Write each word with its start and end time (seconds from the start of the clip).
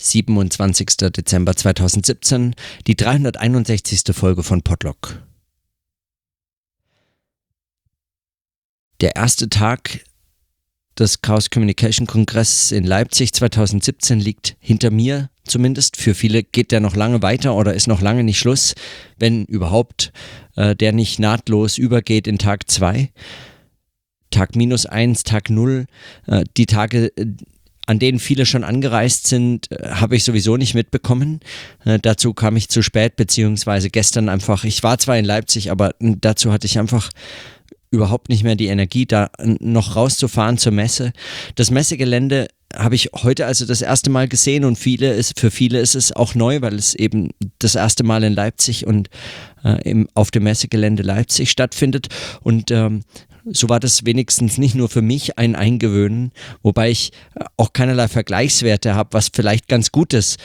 27. 0.00 1.12
Dezember 1.14 1.54
2017, 1.54 2.54
die 2.86 2.96
361. 2.96 4.02
Folge 4.12 4.42
von 4.42 4.62
Podlock. 4.62 5.22
Der 9.00 9.16
erste 9.16 9.48
Tag 9.48 10.00
des 10.98 11.22
Chaos 11.22 11.50
Communication 11.50 12.06
Kongresses 12.06 12.72
in 12.72 12.84
Leipzig 12.84 13.32
2017 13.32 14.20
liegt 14.20 14.56
hinter 14.58 14.90
mir 14.90 15.30
zumindest. 15.44 15.96
Für 15.96 16.14
viele 16.14 16.42
geht 16.42 16.72
der 16.72 16.80
noch 16.80 16.96
lange 16.96 17.22
weiter 17.22 17.54
oder 17.54 17.74
ist 17.74 17.86
noch 17.86 18.00
lange 18.00 18.24
nicht 18.24 18.38
Schluss, 18.38 18.74
wenn 19.18 19.44
überhaupt 19.44 20.12
äh, 20.56 20.74
der 20.76 20.92
nicht 20.92 21.18
nahtlos 21.18 21.78
übergeht 21.78 22.26
in 22.26 22.38
Tag 22.38 22.70
2. 22.70 23.10
Tag 24.30 24.56
minus 24.56 24.86
1, 24.86 25.24
Tag 25.24 25.50
0, 25.50 25.86
äh, 26.26 26.44
die 26.56 26.66
Tage, 26.66 27.12
an 27.90 27.98
denen 27.98 28.20
viele 28.20 28.46
schon 28.46 28.62
angereist 28.62 29.26
sind, 29.26 29.70
äh, 29.72 29.90
habe 29.90 30.14
ich 30.14 30.22
sowieso 30.22 30.56
nicht 30.56 30.74
mitbekommen. 30.74 31.40
Äh, 31.84 31.98
dazu 32.00 32.32
kam 32.34 32.56
ich 32.56 32.68
zu 32.68 32.82
spät, 32.82 33.16
beziehungsweise 33.16 33.90
gestern 33.90 34.28
einfach, 34.28 34.62
ich 34.62 34.84
war 34.84 34.96
zwar 34.98 35.18
in 35.18 35.24
Leipzig, 35.24 35.72
aber 35.72 35.94
dazu 35.98 36.52
hatte 36.52 36.68
ich 36.68 36.78
einfach 36.78 37.10
überhaupt 37.90 38.28
nicht 38.28 38.44
mehr 38.44 38.54
die 38.54 38.68
Energie, 38.68 39.06
da 39.06 39.30
noch 39.42 39.96
rauszufahren 39.96 40.56
zur 40.56 40.70
Messe. 40.70 41.12
Das 41.56 41.72
Messegelände 41.72 42.46
habe 42.72 42.94
ich 42.94 43.10
heute 43.12 43.46
also 43.46 43.66
das 43.66 43.82
erste 43.82 44.08
Mal 44.08 44.28
gesehen 44.28 44.64
und 44.64 44.76
viele 44.76 45.12
ist, 45.12 45.40
für 45.40 45.50
viele 45.50 45.80
ist 45.80 45.96
es 45.96 46.12
auch 46.12 46.36
neu, 46.36 46.60
weil 46.60 46.76
es 46.76 46.94
eben 46.94 47.30
das 47.58 47.74
erste 47.74 48.04
Mal 48.04 48.22
in 48.22 48.34
Leipzig 48.34 48.86
und 48.86 49.10
äh, 49.64 49.82
im, 49.82 50.08
auf 50.14 50.30
dem 50.30 50.44
Messegelände 50.44 51.02
Leipzig 51.02 51.50
stattfindet. 51.50 52.06
Und 52.40 52.70
ähm, 52.70 53.02
so 53.52 53.68
war 53.68 53.80
das 53.80 54.04
wenigstens 54.04 54.58
nicht 54.58 54.74
nur 54.74 54.88
für 54.88 55.02
mich 55.02 55.38
ein 55.38 55.56
Eingewöhnen, 55.56 56.32
wobei 56.62 56.90
ich 56.90 57.12
auch 57.56 57.72
keinerlei 57.72 58.08
Vergleichswerte 58.08 58.94
habe, 58.94 59.10
was 59.12 59.30
vielleicht 59.32 59.68
ganz 59.68 59.92
gut 59.92 60.12
ist 60.12 60.38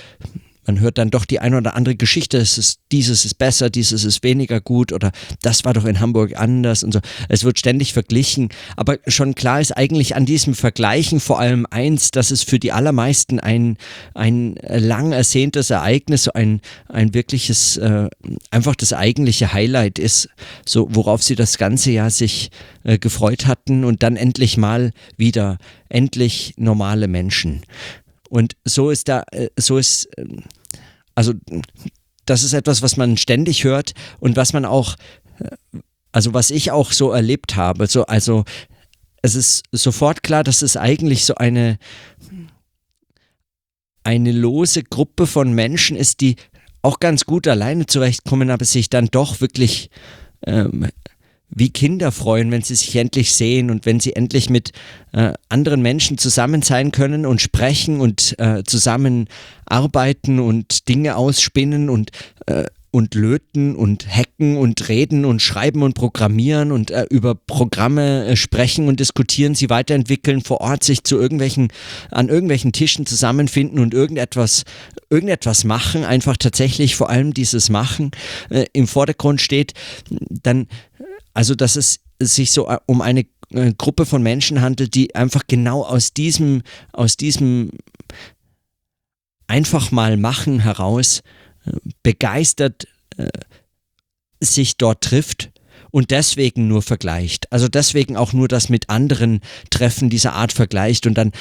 man 0.66 0.80
hört 0.80 0.98
dann 0.98 1.10
doch 1.10 1.26
die 1.26 1.40
eine 1.40 1.58
oder 1.58 1.76
andere 1.76 1.96
Geschichte, 1.96 2.38
es 2.38 2.58
ist, 2.58 2.80
dieses 2.92 3.26
ist 3.26 3.36
besser, 3.36 3.70
dieses 3.70 4.04
ist 4.04 4.24
weniger 4.24 4.62
gut 4.62 4.92
oder 4.94 5.12
das 5.42 5.66
war 5.66 5.74
doch 5.74 5.86
in 5.86 6.00
Hamburg 6.00 6.40
anders 6.40 6.84
und 6.84 6.94
so. 6.94 7.00
Es 7.30 7.44
wird 7.44 7.60
ständig 7.60 7.94
verglichen, 7.94 8.50
aber 8.76 8.98
schon 9.08 9.36
klar 9.36 9.62
ist 9.62 9.72
eigentlich 9.72 10.16
an 10.16 10.26
diesem 10.26 10.56
Vergleichen 10.56 11.20
vor 11.20 11.40
allem 11.40 11.66
eins, 11.70 12.12
dass 12.12 12.32
es 12.32 12.44
für 12.44 12.60
die 12.60 12.72
allermeisten 12.72 13.40
ein, 13.40 13.78
ein 14.14 14.56
lang 14.68 15.12
ersehntes 15.12 15.70
Ereignis, 15.70 16.24
so 16.24 16.34
ein, 16.34 16.62
ein 16.88 17.14
wirkliches, 17.14 17.78
äh, 17.78 18.10
einfach 18.52 18.76
das 18.76 18.94
eigentliche 18.94 19.54
Highlight 19.54 20.00
ist, 20.00 20.30
so 20.66 20.88
worauf 20.92 21.24
sie 21.24 21.36
das 21.36 21.58
ganze 21.58 21.92
Jahr 21.92 22.10
sich 22.10 22.50
äh, 22.84 22.98
gefreut 22.98 23.48
hatten 23.48 23.84
und 23.84 24.04
dann 24.04 24.16
endlich 24.16 24.58
mal 24.58 24.92
wieder 25.18 25.58
endlich 25.90 26.54
normale 26.58 27.08
Menschen. 27.08 27.62
Und 28.36 28.58
so 28.66 28.90
ist 28.90 29.08
da, 29.08 29.24
äh, 29.32 29.48
so 29.58 29.78
ist, 29.78 30.10
ähm, 30.18 30.44
also 31.16 31.32
das 32.26 32.44
ist 32.44 32.52
etwas, 32.52 32.82
was 32.82 32.98
man 32.98 33.16
ständig 33.16 33.64
hört 33.64 33.94
und 34.20 34.36
was 34.36 34.52
man 34.52 34.66
auch, 34.66 34.98
äh, 35.40 35.80
also 36.12 36.34
was 36.34 36.50
ich 36.50 36.70
auch 36.72 36.92
so 36.92 37.14
erlebt 37.14 37.56
habe. 37.56 37.88
So, 37.88 38.06
also 38.08 38.44
es 39.22 39.36
ist 39.36 39.64
sofort 39.72 40.22
klar, 40.22 40.44
dass 40.44 40.64
es 40.64 40.76
eigentlich 40.76 41.24
so 41.24 41.36
eine, 41.36 41.78
eine 44.04 44.34
lose 44.34 44.84
Gruppe 44.84 45.28
von 45.28 45.54
Menschen 45.54 45.96
ist, 45.96 46.20
die 46.20 46.36
auch 46.82 47.00
ganz 47.00 47.24
gut 47.24 47.48
alleine 47.48 47.86
zurechtkommen, 47.86 48.50
aber 48.50 48.66
sich 48.66 48.90
dann 48.90 49.08
doch 49.08 49.40
wirklich 49.40 49.90
ähm, 50.46 50.90
wie 51.50 51.70
Kinder 51.70 52.12
freuen, 52.12 52.52
wenn 52.52 52.62
sie 52.62 52.76
sich 52.76 52.96
endlich 52.96 53.34
sehen 53.34 53.70
und 53.70 53.86
wenn 53.86 54.00
sie 54.00 54.16
endlich 54.16 54.50
mit 54.50 54.72
äh, 55.14 55.34
anderen 55.50 55.82
Menschen 55.82 56.18
zusammen 56.18 56.62
sein 56.62 56.92
können 56.92 57.26
und 57.26 57.42
sprechen 57.42 58.02
und 58.02 58.36
äh, 58.40 58.64
zusammen 58.64 59.28
arbeiten 59.66 60.40
und 60.40 60.88
Dinge 60.90 61.16
ausspinnen 61.16 61.90
und 61.90 62.12
äh, 62.48 62.66
und 62.96 63.14
löten 63.14 63.76
und 63.76 64.08
hacken 64.08 64.56
und 64.56 64.88
reden 64.88 65.26
und 65.26 65.42
schreiben 65.42 65.84
und 65.84 65.96
programmieren 65.96 66.72
und 66.72 66.92
äh, 66.92 67.06
über 67.10 67.36
Programme 67.36 68.26
äh, 68.26 68.36
sprechen 68.38 68.88
und 68.88 69.02
diskutieren, 69.02 69.54
sie 69.54 69.70
weiterentwickeln, 69.70 70.40
vor 70.40 70.62
Ort 70.62 70.86
sich 70.86 71.04
zu 71.04 71.20
irgendwelchen, 71.20 71.74
an 72.10 72.30
irgendwelchen 72.30 72.72
Tischen 72.72 73.06
zusammenfinden 73.06 73.80
und 73.80 73.94
irgendetwas, 73.94 74.64
irgendetwas 75.10 75.66
machen, 75.66 76.06
einfach 76.06 76.38
tatsächlich 76.38 76.96
vor 76.96 77.10
allem 77.10 77.34
dieses 77.34 77.70
Machen 77.70 78.12
äh, 78.50 78.64
im 78.72 78.88
Vordergrund 78.88 79.42
steht, 79.42 79.74
dann 80.30 80.68
also, 81.36 81.54
dass 81.54 81.76
es 81.76 82.00
sich 82.20 82.52
so 82.52 82.68
äh, 82.68 82.80
um 82.88 83.02
eine 83.02 83.26
äh, 83.52 83.74
Gruppe 83.78 84.06
von 84.06 84.24
Menschen 84.24 84.62
handelt, 84.62 84.96
die 84.96 85.14
einfach 85.14 85.44
genau 85.48 85.84
aus 85.84 86.14
diesem, 86.14 86.64
aus 86.94 87.18
diesem 87.18 87.72
einfach 89.46 89.92
mal 89.92 90.18
machen 90.18 90.62
heraus 90.62 91.22
äh, 91.66 91.72
begeistert 92.02 92.88
sich 94.42 94.76
dort 94.76 95.02
trifft 95.02 95.52
und 95.90 96.12
deswegen 96.12 96.68
nur 96.68 96.82
vergleicht. 96.82 97.50
Also 97.54 97.70
deswegen 97.70 98.18
auch 98.18 98.34
nur 98.34 98.50
das 98.50 98.68
mit 98.68 98.90
anderen 98.90 99.40
Treffen 99.70 100.10
dieser 100.10 100.34
Art 100.34 100.52
vergleicht 100.52 101.08
und 101.08 101.14
dann 101.14 101.32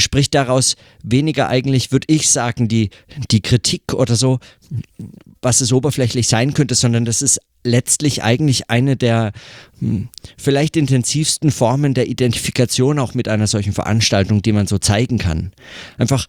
spricht 0.00 0.34
daraus 0.34 0.76
weniger 1.02 1.48
eigentlich, 1.48 1.92
würde 1.92 2.06
ich 2.08 2.30
sagen, 2.30 2.68
die, 2.68 2.90
die 3.30 3.40
Kritik 3.40 3.94
oder 3.94 4.16
so, 4.16 4.38
was 5.42 5.60
es 5.60 5.72
oberflächlich 5.72 6.28
sein 6.28 6.54
könnte, 6.54 6.74
sondern 6.74 7.04
das 7.04 7.22
ist 7.22 7.40
letztlich 7.64 8.22
eigentlich 8.22 8.70
eine 8.70 8.96
der 8.96 9.32
hm, 9.78 10.08
vielleicht 10.36 10.76
intensivsten 10.76 11.50
Formen 11.50 11.94
der 11.94 12.08
Identifikation 12.08 12.98
auch 12.98 13.14
mit 13.14 13.28
einer 13.28 13.46
solchen 13.46 13.72
Veranstaltung, 13.72 14.42
die 14.42 14.52
man 14.52 14.66
so 14.66 14.78
zeigen 14.78 15.18
kann. 15.18 15.52
Einfach 15.96 16.26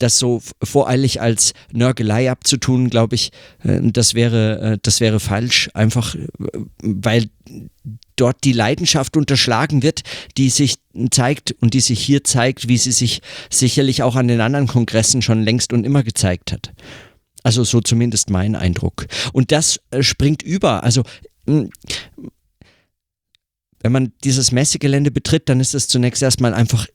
das 0.00 0.18
so 0.18 0.42
voreilig 0.62 1.20
als 1.20 1.52
Nörgelei 1.72 2.30
abzutun, 2.30 2.90
glaube 2.90 3.14
ich, 3.14 3.32
äh, 3.62 3.80
das 3.82 4.14
wäre, 4.14 4.60
äh, 4.60 4.78
das 4.82 5.00
wäre 5.00 5.20
falsch. 5.20 5.70
Einfach, 5.74 6.14
äh, 6.14 6.26
weil 6.82 7.28
dort 8.20 8.44
die 8.44 8.52
Leidenschaft 8.52 9.16
unterschlagen 9.16 9.82
wird, 9.82 10.02
die 10.36 10.50
sich 10.50 10.76
zeigt 11.10 11.52
und 11.60 11.74
die 11.74 11.80
sich 11.80 12.00
hier 12.00 12.24
zeigt, 12.24 12.68
wie 12.68 12.78
sie 12.78 12.92
sich 12.92 13.22
sicherlich 13.48 14.02
auch 14.02 14.16
an 14.16 14.28
den 14.28 14.40
anderen 14.40 14.66
Kongressen 14.66 15.22
schon 15.22 15.42
längst 15.42 15.72
und 15.72 15.84
immer 15.84 16.02
gezeigt 16.02 16.52
hat. 16.52 16.72
Also 17.42 17.64
so 17.64 17.80
zumindest 17.80 18.30
mein 18.30 18.54
Eindruck. 18.54 19.06
Und 19.32 19.50
das 19.50 19.80
äh, 19.90 20.02
springt 20.02 20.42
über. 20.42 20.84
Also 20.84 21.04
hm, 21.46 21.70
wenn 23.80 23.92
man 23.92 24.12
dieses 24.24 24.52
Messegelände 24.52 25.10
betritt, 25.10 25.48
dann 25.48 25.60
ist 25.60 25.74
es 25.74 25.88
zunächst 25.88 26.22
erstmal 26.22 26.54
einfach 26.54 26.86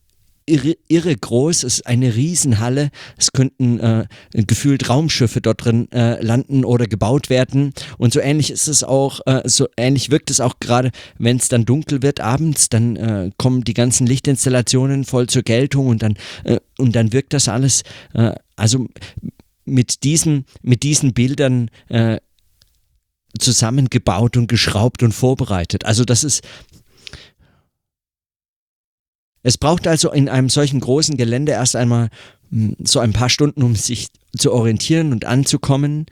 irre, 0.46 0.76
irre 0.88 1.16
groß. 1.16 1.64
Es 1.64 1.76
ist 1.76 1.88
eine 1.88 2.16
Riesenhalle. 2.16 2.90
Es 3.18 3.32
könnten 3.32 3.80
äh, 3.80 4.06
gefühlt 4.34 4.90
Raumschiffe 4.90 5.42
dort 5.42 5.66
drin 5.66 5.92
äh, 5.92 6.24
landen 6.24 6.66
oder 6.66 6.88
gebaut 6.88 7.30
werden. 7.30 7.74
Und 7.98 8.14
so 8.14 8.20
ähnlich 8.20 8.52
ist 8.52 8.68
es 8.68 8.84
auch, 8.84 9.22
äh, 9.26 9.42
so 9.46 9.68
ähnlich 9.78 10.12
wirkt 10.12 10.30
es 10.30 10.42
auch 10.42 10.60
gerade, 10.60 10.92
wenn 11.18 11.38
es 11.38 11.48
dann 11.48 11.66
dunkel 11.66 12.02
wird 12.02 12.20
abends, 12.20 12.70
dann 12.70 12.96
äh, 12.96 13.32
kommen 13.38 13.64
die 13.64 13.74
ganzen 13.74 14.08
Lichtinstallationen 14.08 15.06
voll 15.06 15.28
zur 15.28 15.44
Geltung 15.44 15.88
und 15.88 16.04
dann, 16.04 16.16
äh, 16.44 16.60
und 16.78 16.96
dann 16.96 17.14
wirkt 17.14 17.34
das 17.34 17.48
alles. 17.48 17.84
Äh, 18.14 18.34
also 18.56 18.88
mit 19.66 20.04
diesen, 20.04 20.46
mit 20.62 20.84
diesen 20.84 21.14
Bildern 21.14 21.70
äh, 21.90 22.20
zusammengebaut 23.40 24.38
und 24.38 24.48
geschraubt 24.48 25.04
und 25.04 25.12
vorbereitet. 25.12 25.86
Also 25.86 26.06
das 26.06 26.24
ist. 26.24 26.42
Es 29.46 29.60
braucht 29.60 29.88
also 29.88 30.12
in 30.12 30.28
einem 30.28 30.50
solchen 30.50 30.80
großen 30.80 31.18
Gelände 31.18 31.52
erst 31.52 31.76
einmal 31.76 32.10
hm, 32.50 32.76
so 32.84 33.00
ein 33.00 33.14
paar 33.14 33.30
Stunden, 33.30 33.62
um 33.62 33.76
sich 33.76 34.08
zu 34.38 34.52
orientieren 34.54 35.12
und 35.12 35.26
anzukommen. 35.26 36.06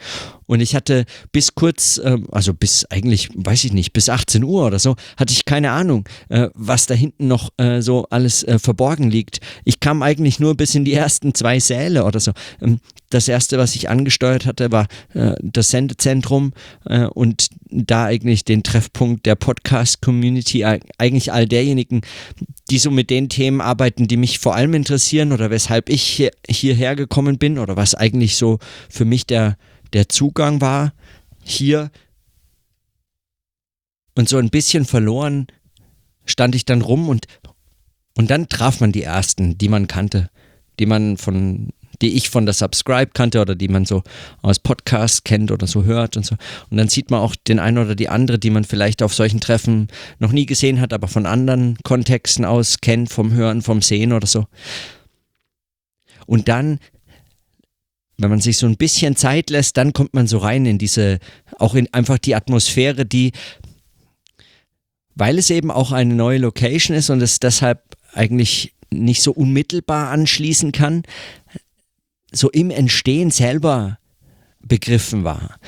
Und 0.45 0.61
ich 0.61 0.75
hatte 0.75 1.05
bis 1.31 1.55
kurz, 1.55 1.99
ähm, 2.03 2.27
also 2.31 2.53
bis 2.53 2.85
eigentlich, 2.85 3.29
weiß 3.33 3.63
ich 3.63 3.73
nicht, 3.73 3.93
bis 3.93 4.09
18 4.09 4.43
Uhr 4.43 4.65
oder 4.65 4.79
so, 4.79 4.95
hatte 5.17 5.33
ich 5.33 5.45
keine 5.45 5.71
Ahnung, 5.71 6.07
äh, 6.29 6.49
was 6.53 6.85
da 6.85 6.93
hinten 6.93 7.27
noch 7.27 7.49
äh, 7.57 7.81
so 7.81 8.05
alles 8.09 8.43
äh, 8.43 8.59
verborgen 8.59 9.09
liegt. 9.09 9.39
Ich 9.65 9.79
kam 9.79 10.03
eigentlich 10.03 10.39
nur 10.39 10.55
bis 10.55 10.75
in 10.75 10.85
die 10.85 10.93
ersten 10.93 11.33
zwei 11.33 11.59
Säle 11.59 12.03
oder 12.05 12.19
so. 12.19 12.31
Ähm, 12.61 12.79
das 13.09 13.27
erste, 13.27 13.59
was 13.59 13.75
ich 13.75 13.89
angesteuert 13.89 14.47
hatte, 14.47 14.71
war 14.71 14.87
das 15.39 15.69
Sendezentrum 15.69 16.51
und 17.13 17.49
da 17.69 18.05
eigentlich 18.05 18.43
den 18.43 18.63
Treffpunkt 18.63 19.27
der 19.27 19.35
Podcast-Community, 19.35 20.65
eigentlich 20.65 21.31
all 21.31 21.45
derjenigen, 21.45 22.01
die 22.71 22.79
so 22.79 22.89
mit 22.89 23.11
den 23.11 23.29
Themen 23.29 23.61
arbeiten, 23.61 24.07
die 24.07 24.17
mich 24.17 24.39
vor 24.39 24.55
allem 24.55 24.73
interessieren 24.73 25.31
oder 25.31 25.51
weshalb 25.51 25.89
ich 25.89 26.01
hier, 26.01 26.31
hierher 26.49 26.95
gekommen 26.95 27.37
bin 27.37 27.59
oder 27.59 27.75
was 27.75 27.93
eigentlich 27.93 28.12
eigentlich 28.13 28.37
so 28.37 28.59
für 28.89 29.05
mich 29.05 29.25
der, 29.25 29.57
der 29.93 30.09
Zugang 30.09 30.61
war 30.61 30.93
hier. 31.43 31.91
Und 34.15 34.29
so 34.29 34.37
ein 34.37 34.49
bisschen 34.49 34.85
verloren 34.85 35.47
stand 36.25 36.55
ich 36.55 36.65
dann 36.65 36.81
rum 36.81 37.09
und, 37.09 37.25
und 38.15 38.29
dann 38.29 38.47
traf 38.47 38.79
man 38.79 38.91
die 38.91 39.03
ersten, 39.03 39.57
die 39.57 39.69
man 39.69 39.87
kannte, 39.87 40.29
die 40.79 40.85
man 40.85 41.17
von, 41.17 41.69
die 42.01 42.15
ich 42.15 42.29
von 42.29 42.45
der 42.45 42.53
Subscribe 42.53 43.11
kannte 43.13 43.41
oder 43.41 43.55
die 43.55 43.67
man 43.67 43.85
so 43.85 44.03
aus 44.41 44.59
Podcasts 44.59 45.23
kennt 45.23 45.51
oder 45.51 45.65
so 45.65 45.83
hört 45.83 46.15
und 46.15 46.25
so. 46.25 46.35
Und 46.69 46.77
dann 46.77 46.89
sieht 46.89 47.09
man 47.09 47.21
auch 47.21 47.35
den 47.35 47.59
einen 47.59 47.79
oder 47.79 47.95
die 47.95 48.09
andere, 48.09 48.37
die 48.37 48.51
man 48.51 48.63
vielleicht 48.63 49.01
auf 49.01 49.15
solchen 49.15 49.41
Treffen 49.41 49.87
noch 50.19 50.31
nie 50.31 50.45
gesehen 50.45 50.79
hat, 50.79 50.93
aber 50.93 51.07
von 51.07 51.25
anderen 51.25 51.77
Kontexten 51.83 52.45
aus 52.45 52.81
kennt, 52.81 53.09
vom 53.09 53.33
Hören, 53.33 53.63
vom 53.63 53.81
Sehen 53.81 54.13
oder 54.13 54.27
so. 54.27 54.45
Und 56.25 56.47
dann, 56.47 56.79
wenn 58.17 58.29
man 58.29 58.41
sich 58.41 58.57
so 58.57 58.67
ein 58.67 58.77
bisschen 58.77 59.15
Zeit 59.15 59.49
lässt, 59.49 59.77
dann 59.77 59.93
kommt 59.93 60.13
man 60.13 60.27
so 60.27 60.37
rein 60.37 60.65
in 60.65 60.77
diese, 60.77 61.19
auch 61.59 61.75
in 61.75 61.91
einfach 61.93 62.17
die 62.17 62.35
Atmosphäre, 62.35 63.05
die, 63.05 63.31
weil 65.15 65.37
es 65.37 65.49
eben 65.49 65.71
auch 65.71 65.91
eine 65.91 66.15
neue 66.15 66.39
Location 66.39 66.95
ist 66.95 67.09
und 67.09 67.21
es 67.21 67.39
deshalb 67.39 67.81
eigentlich 68.13 68.73
nicht 68.91 69.23
so 69.23 69.31
unmittelbar 69.31 70.09
anschließen 70.11 70.71
kann, 70.71 71.03
so 72.31 72.49
im 72.51 72.69
Entstehen 72.69 73.31
selber 73.31 73.97
begriffen 74.59 75.23
war 75.23 75.59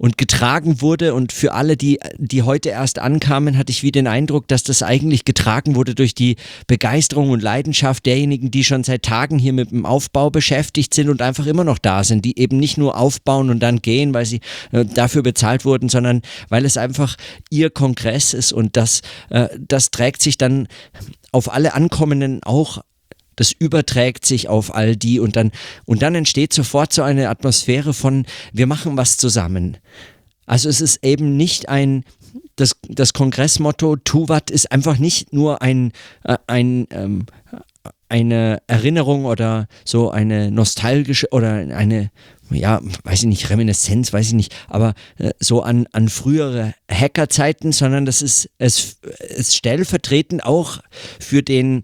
und 0.00 0.16
getragen 0.16 0.80
wurde. 0.80 1.12
Und 1.12 1.30
für 1.30 1.52
alle, 1.52 1.76
die, 1.76 2.00
die 2.16 2.42
heute 2.42 2.70
erst 2.70 2.98
ankamen, 2.98 3.58
hatte 3.58 3.70
ich 3.70 3.82
wie 3.82 3.92
den 3.92 4.06
Eindruck, 4.06 4.48
dass 4.48 4.62
das 4.62 4.82
eigentlich 4.82 5.26
getragen 5.26 5.74
wurde 5.74 5.94
durch 5.94 6.14
die 6.14 6.36
Begeisterung 6.66 7.28
und 7.28 7.42
Leidenschaft 7.42 8.06
derjenigen, 8.06 8.50
die 8.50 8.64
schon 8.64 8.82
seit 8.82 9.02
Tagen 9.02 9.38
hier 9.38 9.52
mit 9.52 9.72
dem 9.72 9.84
Aufbau 9.84 10.30
beschäftigt 10.30 10.94
sind 10.94 11.10
und 11.10 11.20
einfach 11.20 11.44
immer 11.44 11.64
noch 11.64 11.76
da 11.76 12.02
sind, 12.02 12.24
die 12.24 12.38
eben 12.38 12.56
nicht 12.56 12.78
nur 12.78 12.96
aufbauen 12.96 13.50
und 13.50 13.60
dann 13.60 13.82
gehen, 13.82 14.14
weil 14.14 14.24
sie 14.24 14.40
äh, 14.72 14.86
dafür 14.86 15.22
bezahlt 15.22 15.66
wurden, 15.66 15.90
sondern 15.90 16.22
weil 16.48 16.64
es 16.64 16.78
einfach 16.78 17.16
ihr 17.50 17.68
Kongress 17.68 18.32
ist 18.32 18.54
und 18.54 18.78
das, 18.78 19.02
äh, 19.28 19.48
das 19.58 19.90
trägt 19.90 20.22
sich 20.22 20.38
dann 20.38 20.66
auf 21.30 21.52
alle 21.52 21.74
Ankommenden 21.74 22.42
auch 22.42 22.78
das 23.40 23.52
überträgt 23.52 24.26
sich 24.26 24.50
auf 24.50 24.74
all 24.74 24.96
die 24.96 25.18
und 25.18 25.34
dann, 25.34 25.50
und 25.86 26.02
dann 26.02 26.14
entsteht 26.14 26.52
sofort 26.52 26.92
so 26.92 27.00
eine 27.00 27.30
Atmosphäre 27.30 27.94
von, 27.94 28.26
wir 28.52 28.66
machen 28.66 28.98
was 28.98 29.16
zusammen. 29.16 29.78
Also 30.44 30.68
es 30.68 30.82
ist 30.82 31.02
eben 31.02 31.38
nicht 31.38 31.70
ein, 31.70 32.04
das, 32.56 32.76
das 32.86 33.14
Kongressmotto 33.14 33.96
Tuvat 33.96 34.50
ist 34.50 34.70
einfach 34.70 34.98
nicht 34.98 35.32
nur 35.32 35.62
ein, 35.62 35.92
äh, 36.24 36.36
ein 36.48 36.86
ähm, 36.90 37.24
eine 38.10 38.60
Erinnerung 38.66 39.24
oder 39.24 39.68
so 39.86 40.10
eine 40.10 40.50
nostalgische 40.50 41.28
oder 41.30 41.52
eine, 41.54 42.10
ja, 42.50 42.80
weiß 43.04 43.20
ich 43.20 43.26
nicht, 43.26 43.50
Reminiszenz, 43.50 44.12
weiß 44.12 44.28
ich 44.28 44.32
nicht, 44.34 44.54
aber 44.68 44.94
äh, 45.18 45.30
so 45.40 45.62
an, 45.62 45.86
an 45.92 46.08
frühere 46.08 46.74
Hackerzeiten, 46.90 47.72
sondern 47.72 48.04
das 48.04 48.22
ist 48.22 48.50
es, 48.58 48.98
es 49.18 49.54
stellvertretend 49.54 50.44
auch 50.44 50.80
für 51.18 51.42
den 51.42 51.82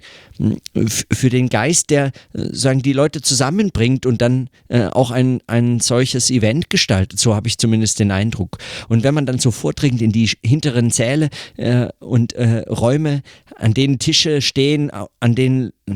für 1.12 1.30
den 1.30 1.48
Geist, 1.48 1.90
der 1.90 2.06
äh, 2.06 2.10
sagen 2.52 2.82
die 2.82 2.92
Leute 2.92 3.22
zusammenbringt 3.22 4.06
und 4.06 4.20
dann 4.20 4.50
äh, 4.68 4.86
auch 4.86 5.10
ein, 5.10 5.40
ein 5.46 5.80
solches 5.80 6.30
Event 6.30 6.70
gestaltet. 6.70 7.18
So 7.18 7.34
habe 7.34 7.48
ich 7.48 7.58
zumindest 7.58 7.98
den 8.00 8.10
Eindruck. 8.10 8.58
Und 8.88 9.02
wenn 9.02 9.14
man 9.14 9.26
dann 9.26 9.38
so 9.38 9.50
vordringt 9.50 10.02
in 10.02 10.12
die 10.12 10.30
hinteren 10.44 10.90
Säle 10.90 11.30
äh, 11.56 11.88
und 12.00 12.34
äh, 12.34 12.64
Räume, 12.68 13.22
an 13.56 13.72
denen 13.72 13.98
Tische 13.98 14.42
stehen, 14.42 14.90
an 14.90 15.34
denen 15.34 15.72
äh, 15.88 15.94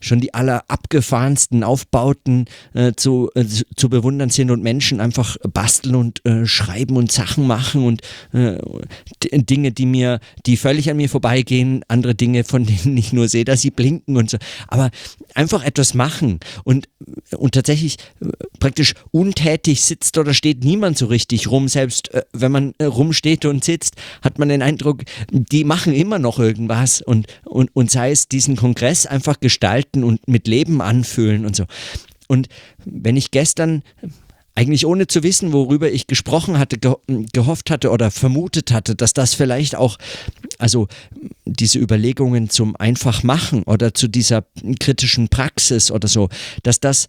schon 0.00 0.20
die 0.20 0.34
aller 0.34 0.64
abgefahrensten 0.68 1.64
Aufbauten 1.64 2.44
äh, 2.74 2.92
zu, 2.94 3.30
zu 3.76 3.88
bewundern 3.88 4.30
sind 4.30 4.50
und 4.50 4.62
Menschen 4.62 5.00
einfach 5.00 5.36
basteln 5.52 5.94
und 5.94 6.22
schreiben 6.44 6.96
und 6.96 7.10
Sachen 7.10 7.46
machen 7.46 7.84
und 7.84 8.02
Dinge, 9.32 9.72
die 9.72 9.86
mir, 9.86 10.20
die 10.46 10.56
völlig 10.56 10.90
an 10.90 10.96
mir 10.96 11.08
vorbeigehen, 11.08 11.84
andere 11.88 12.14
Dinge, 12.14 12.44
von 12.44 12.64
denen 12.64 12.96
ich 12.96 13.12
nur 13.12 13.28
sehe 13.28 13.40
sehe, 13.40 13.44
dass 13.44 13.62
sie 13.62 13.70
blinken 13.70 14.16
und 14.16 14.30
so. 14.30 14.38
Aber 14.68 14.90
einfach 15.34 15.64
etwas 15.64 15.94
machen 15.94 16.40
und, 16.64 16.88
und 17.36 17.54
tatsächlich 17.54 17.96
äh, 18.20 18.28
praktisch 18.58 18.94
untätig 19.10 19.82
sitzt 19.82 20.18
oder 20.18 20.34
steht 20.34 20.64
niemand 20.64 20.98
so 20.98 21.06
richtig 21.06 21.50
rum. 21.50 21.68
Selbst 21.68 22.12
äh, 22.12 22.22
wenn 22.32 22.52
man 22.52 22.74
äh, 22.78 22.84
rumsteht 22.84 23.44
und 23.44 23.64
sitzt, 23.64 23.96
hat 24.22 24.38
man 24.38 24.48
den 24.48 24.62
Eindruck, 24.62 25.02
die 25.30 25.64
machen 25.64 25.94
immer 25.94 26.18
noch 26.18 26.38
irgendwas 26.38 27.00
und, 27.00 27.26
und, 27.44 27.74
und 27.74 27.90
sei 27.90 28.10
es 28.10 28.28
diesen 28.28 28.56
Kongress 28.56 29.06
einfach 29.06 29.40
gestalten 29.40 30.04
und 30.04 30.26
mit 30.28 30.46
Leben 30.46 30.80
anfühlen 30.82 31.46
und 31.46 31.56
so. 31.56 31.64
Und 32.30 32.46
wenn 32.84 33.16
ich 33.16 33.32
gestern 33.32 33.82
eigentlich 34.54 34.86
ohne 34.86 35.08
zu 35.08 35.24
wissen, 35.24 35.52
worüber 35.52 35.90
ich 35.90 36.06
gesprochen 36.06 36.60
hatte, 36.60 36.78
ge 36.78 36.94
gehofft 37.32 37.70
hatte 37.70 37.90
oder 37.90 38.12
vermutet 38.12 38.70
hatte, 38.70 38.94
dass 38.94 39.14
das 39.14 39.34
vielleicht 39.34 39.74
auch, 39.74 39.98
also 40.56 40.86
diese 41.44 41.80
Überlegungen 41.80 42.48
zum 42.48 42.76
einfach 42.76 43.24
machen 43.24 43.64
oder 43.64 43.94
zu 43.94 44.06
dieser 44.06 44.44
kritischen 44.78 45.28
Praxis 45.28 45.90
oder 45.90 46.06
so, 46.06 46.28
dass 46.62 46.78
das, 46.78 47.08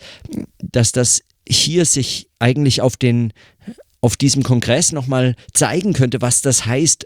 dass 0.59 0.91
das 0.91 1.21
hier 1.47 1.85
sich 1.85 2.27
eigentlich 2.39 2.81
auf 2.81 2.97
den, 2.97 3.31
auf 4.01 4.17
diesem 4.17 4.41
Kongress 4.41 4.91
nochmal 4.91 5.35
zeigen 5.53 5.93
könnte, 5.93 6.21
was 6.21 6.41
das 6.41 6.65
heißt, 6.65 7.05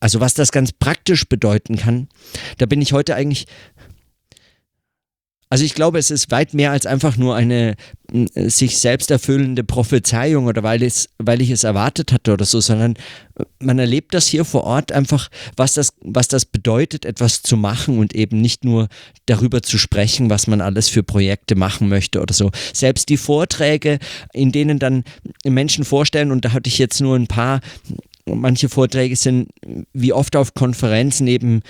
also 0.00 0.20
was 0.20 0.32
das 0.32 0.52
ganz 0.52 0.72
praktisch 0.72 1.28
bedeuten 1.28 1.76
kann. 1.76 2.08
Da 2.56 2.64
bin 2.64 2.80
ich 2.80 2.94
heute 2.94 3.14
eigentlich 3.14 3.46
also 5.52 5.66
ich 5.66 5.74
glaube, 5.74 5.98
es 5.98 6.10
ist 6.10 6.30
weit 6.30 6.54
mehr 6.54 6.70
als 6.70 6.86
einfach 6.86 7.18
nur 7.18 7.36
eine 7.36 7.76
äh, 8.10 8.48
sich 8.48 8.78
selbst 8.78 9.10
erfüllende 9.10 9.62
Prophezeiung 9.62 10.46
oder 10.46 10.62
weil, 10.62 10.82
es, 10.82 11.10
weil 11.18 11.42
ich 11.42 11.50
es 11.50 11.62
erwartet 11.62 12.10
hatte 12.10 12.32
oder 12.32 12.46
so, 12.46 12.62
sondern 12.62 12.94
äh, 13.38 13.44
man 13.58 13.78
erlebt 13.78 14.14
das 14.14 14.26
hier 14.26 14.46
vor 14.46 14.64
Ort 14.64 14.92
einfach, 14.92 15.28
was 15.54 15.74
das, 15.74 15.92
was 16.00 16.28
das 16.28 16.46
bedeutet, 16.46 17.04
etwas 17.04 17.42
zu 17.42 17.58
machen 17.58 17.98
und 17.98 18.14
eben 18.14 18.40
nicht 18.40 18.64
nur 18.64 18.88
darüber 19.26 19.60
zu 19.60 19.76
sprechen, 19.76 20.30
was 20.30 20.46
man 20.46 20.62
alles 20.62 20.88
für 20.88 21.02
Projekte 21.02 21.54
machen 21.54 21.90
möchte 21.90 22.22
oder 22.22 22.32
so. 22.32 22.50
Selbst 22.72 23.10
die 23.10 23.18
Vorträge, 23.18 23.98
in 24.32 24.52
denen 24.52 24.78
dann 24.78 25.04
Menschen 25.44 25.84
vorstellen, 25.84 26.30
und 26.30 26.46
da 26.46 26.52
hatte 26.52 26.68
ich 26.68 26.78
jetzt 26.78 27.02
nur 27.02 27.14
ein 27.14 27.26
paar 27.26 27.60
manche 28.26 28.68
Vorträge 28.68 29.16
sind 29.16 29.48
wie 29.92 30.12
oft 30.12 30.36
auf 30.36 30.54
Konferenzen 30.54 31.26
eben 31.26 31.62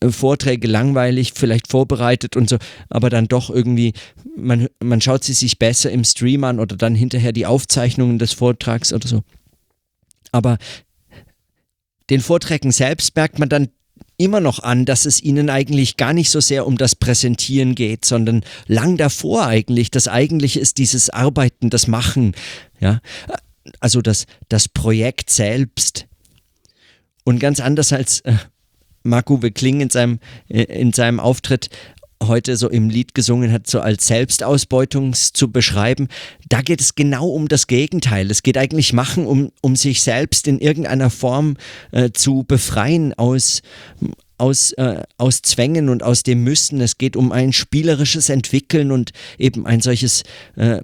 äh, 0.00 0.10
Vorträge 0.10 0.68
langweilig, 0.68 1.32
vielleicht 1.34 1.68
vorbereitet 1.68 2.36
und 2.36 2.48
so, 2.48 2.56
aber 2.88 3.10
dann 3.10 3.28
doch 3.28 3.50
irgendwie, 3.50 3.92
man, 4.36 4.68
man 4.82 5.00
schaut 5.00 5.24
sie 5.24 5.32
sich 5.32 5.58
besser 5.58 5.90
im 5.90 6.04
Stream 6.04 6.44
an 6.44 6.60
oder 6.60 6.76
dann 6.76 6.94
hinterher 6.94 7.32
die 7.32 7.46
Aufzeichnungen 7.46 8.18
des 8.18 8.32
Vortrags 8.32 8.92
oder 8.92 9.08
so. 9.08 9.22
Aber 10.32 10.58
den 12.10 12.20
Vorträgen 12.20 12.72
selbst 12.72 13.16
merkt 13.16 13.38
man 13.38 13.48
dann 13.48 13.68
immer 14.18 14.40
noch 14.40 14.60
an, 14.60 14.84
dass 14.86 15.04
es 15.04 15.22
ihnen 15.22 15.50
eigentlich 15.50 15.96
gar 15.96 16.12
nicht 16.12 16.30
so 16.30 16.40
sehr 16.40 16.66
um 16.66 16.78
das 16.78 16.94
Präsentieren 16.94 17.74
geht, 17.74 18.04
sondern 18.04 18.44
lang 18.66 18.96
davor 18.96 19.46
eigentlich. 19.46 19.90
Das 19.90 20.08
eigentliche 20.08 20.60
ist 20.60 20.78
dieses 20.78 21.10
Arbeiten, 21.10 21.70
das 21.70 21.86
Machen. 21.86 22.34
Ja, 22.80 23.00
also 23.80 24.00
das, 24.00 24.26
das 24.48 24.68
Projekt 24.68 25.30
selbst. 25.30 26.06
Und 27.24 27.40
ganz 27.40 27.60
anders 27.60 27.92
als 27.92 28.20
äh, 28.20 28.34
Marc-Uwe 29.02 29.50
in 29.62 29.90
seinem, 29.90 30.20
äh, 30.48 30.62
in 30.62 30.92
seinem 30.92 31.20
Auftritt 31.20 31.70
heute 32.22 32.56
so 32.56 32.68
im 32.68 32.88
Lied 32.88 33.14
gesungen 33.14 33.52
hat, 33.52 33.66
so 33.66 33.80
als 33.80 34.06
Selbstausbeutung 34.06 35.12
zu 35.12 35.50
beschreiben, 35.50 36.08
da 36.48 36.62
geht 36.62 36.80
es 36.80 36.94
genau 36.94 37.28
um 37.28 37.48
das 37.48 37.66
Gegenteil. 37.66 38.30
Es 38.30 38.42
geht 38.42 38.56
eigentlich 38.56 38.92
machen, 38.92 39.26
um, 39.26 39.52
um 39.60 39.76
sich 39.76 40.02
selbst 40.02 40.48
in 40.48 40.58
irgendeiner 40.58 41.10
Form 41.10 41.56
äh, 41.92 42.10
zu 42.12 42.44
befreien 42.44 43.12
aus, 43.14 43.62
aus, 44.38 44.72
äh, 44.72 45.02
aus 45.18 45.42
Zwängen 45.42 45.88
und 45.88 46.02
aus 46.02 46.22
dem 46.22 46.44
Müssen. 46.44 46.80
Es 46.80 46.98
geht 46.98 47.16
um 47.16 47.32
ein 47.32 47.52
spielerisches 47.52 48.28
Entwickeln 48.28 48.90
und 48.92 49.12
eben 49.38 49.66
ein 49.66 49.80
solches, 49.80 50.24
äh, 50.56 50.80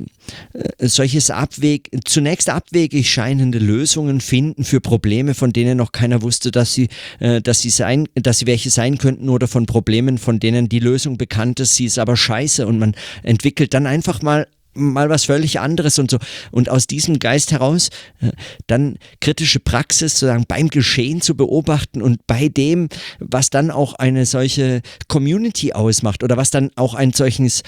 äh, 0.52 0.88
solches 0.88 1.30
Abweg, 1.30 1.90
zunächst 2.04 2.48
abwegig 2.48 3.10
scheinende 3.10 3.58
Lösungen 3.58 4.20
finden 4.20 4.64
für 4.64 4.80
Probleme, 4.80 5.34
von 5.34 5.52
denen 5.52 5.78
noch 5.78 5.92
keiner 5.92 6.22
wusste, 6.22 6.50
dass 6.50 6.74
sie, 6.74 6.88
äh, 7.20 7.40
dass 7.40 7.60
sie 7.60 7.70
sein, 7.70 8.08
dass 8.14 8.38
sie 8.38 8.46
welche 8.46 8.70
sein 8.70 8.98
könnten 8.98 9.28
oder 9.28 9.48
von 9.48 9.66
Problemen, 9.66 10.18
von 10.18 10.40
denen 10.40 10.68
die 10.68 10.80
Lösung 10.80 11.18
bekannt 11.18 11.60
ist, 11.60 11.74
sie 11.74 11.86
ist 11.86 11.98
aber 11.98 12.16
scheiße 12.16 12.66
und 12.66 12.78
man 12.78 12.94
entwickelt 13.22 13.74
dann 13.74 13.86
einfach 13.86 14.22
mal 14.22 14.46
mal 14.74 15.08
was 15.08 15.24
völlig 15.24 15.60
anderes 15.60 15.98
und 15.98 16.10
so. 16.10 16.18
Und 16.50 16.68
aus 16.68 16.86
diesem 16.86 17.18
Geist 17.18 17.52
heraus 17.52 17.90
äh, 18.20 18.30
dann 18.66 18.98
kritische 19.20 19.60
Praxis 19.60 20.14
sozusagen 20.14 20.44
beim 20.46 20.68
Geschehen 20.68 21.20
zu 21.20 21.36
beobachten 21.36 22.02
und 22.02 22.26
bei 22.26 22.48
dem, 22.48 22.88
was 23.18 23.50
dann 23.50 23.70
auch 23.70 23.94
eine 23.94 24.26
solche 24.26 24.82
Community 25.08 25.72
ausmacht 25.72 26.22
oder 26.22 26.36
was 26.36 26.50
dann 26.50 26.70
auch 26.76 26.94
ein 26.94 27.12
solches, 27.12 27.62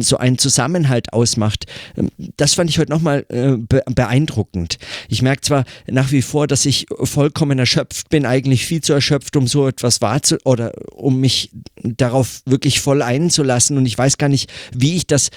so 0.00 0.16
einen 0.16 0.38
Zusammenhalt 0.38 1.12
ausmacht. 1.12 1.66
Ähm, 1.96 2.10
das 2.36 2.54
fand 2.54 2.70
ich 2.70 2.78
heute 2.78 2.92
nochmal 2.92 3.26
äh, 3.28 3.56
beeindruckend. 3.92 4.78
Ich 5.08 5.22
merke 5.22 5.42
zwar 5.42 5.64
nach 5.86 6.12
wie 6.12 6.22
vor, 6.22 6.46
dass 6.46 6.66
ich 6.66 6.86
vollkommen 7.02 7.58
erschöpft 7.58 8.08
bin, 8.08 8.26
eigentlich 8.26 8.66
viel 8.66 8.80
zu 8.80 8.92
erschöpft, 8.92 9.36
um 9.36 9.46
so 9.46 9.68
etwas 9.68 10.00
wahrzu 10.00 10.36
oder 10.44 10.72
um 10.92 11.20
mich 11.20 11.50
darauf 11.82 12.42
wirklich 12.46 12.80
voll 12.80 13.02
einzulassen 13.02 13.76
und 13.76 13.86
ich 13.86 13.96
weiß 13.96 14.18
gar 14.18 14.28
nicht, 14.28 14.50
wie 14.72 14.96
ich 14.96 15.06
das, 15.06 15.30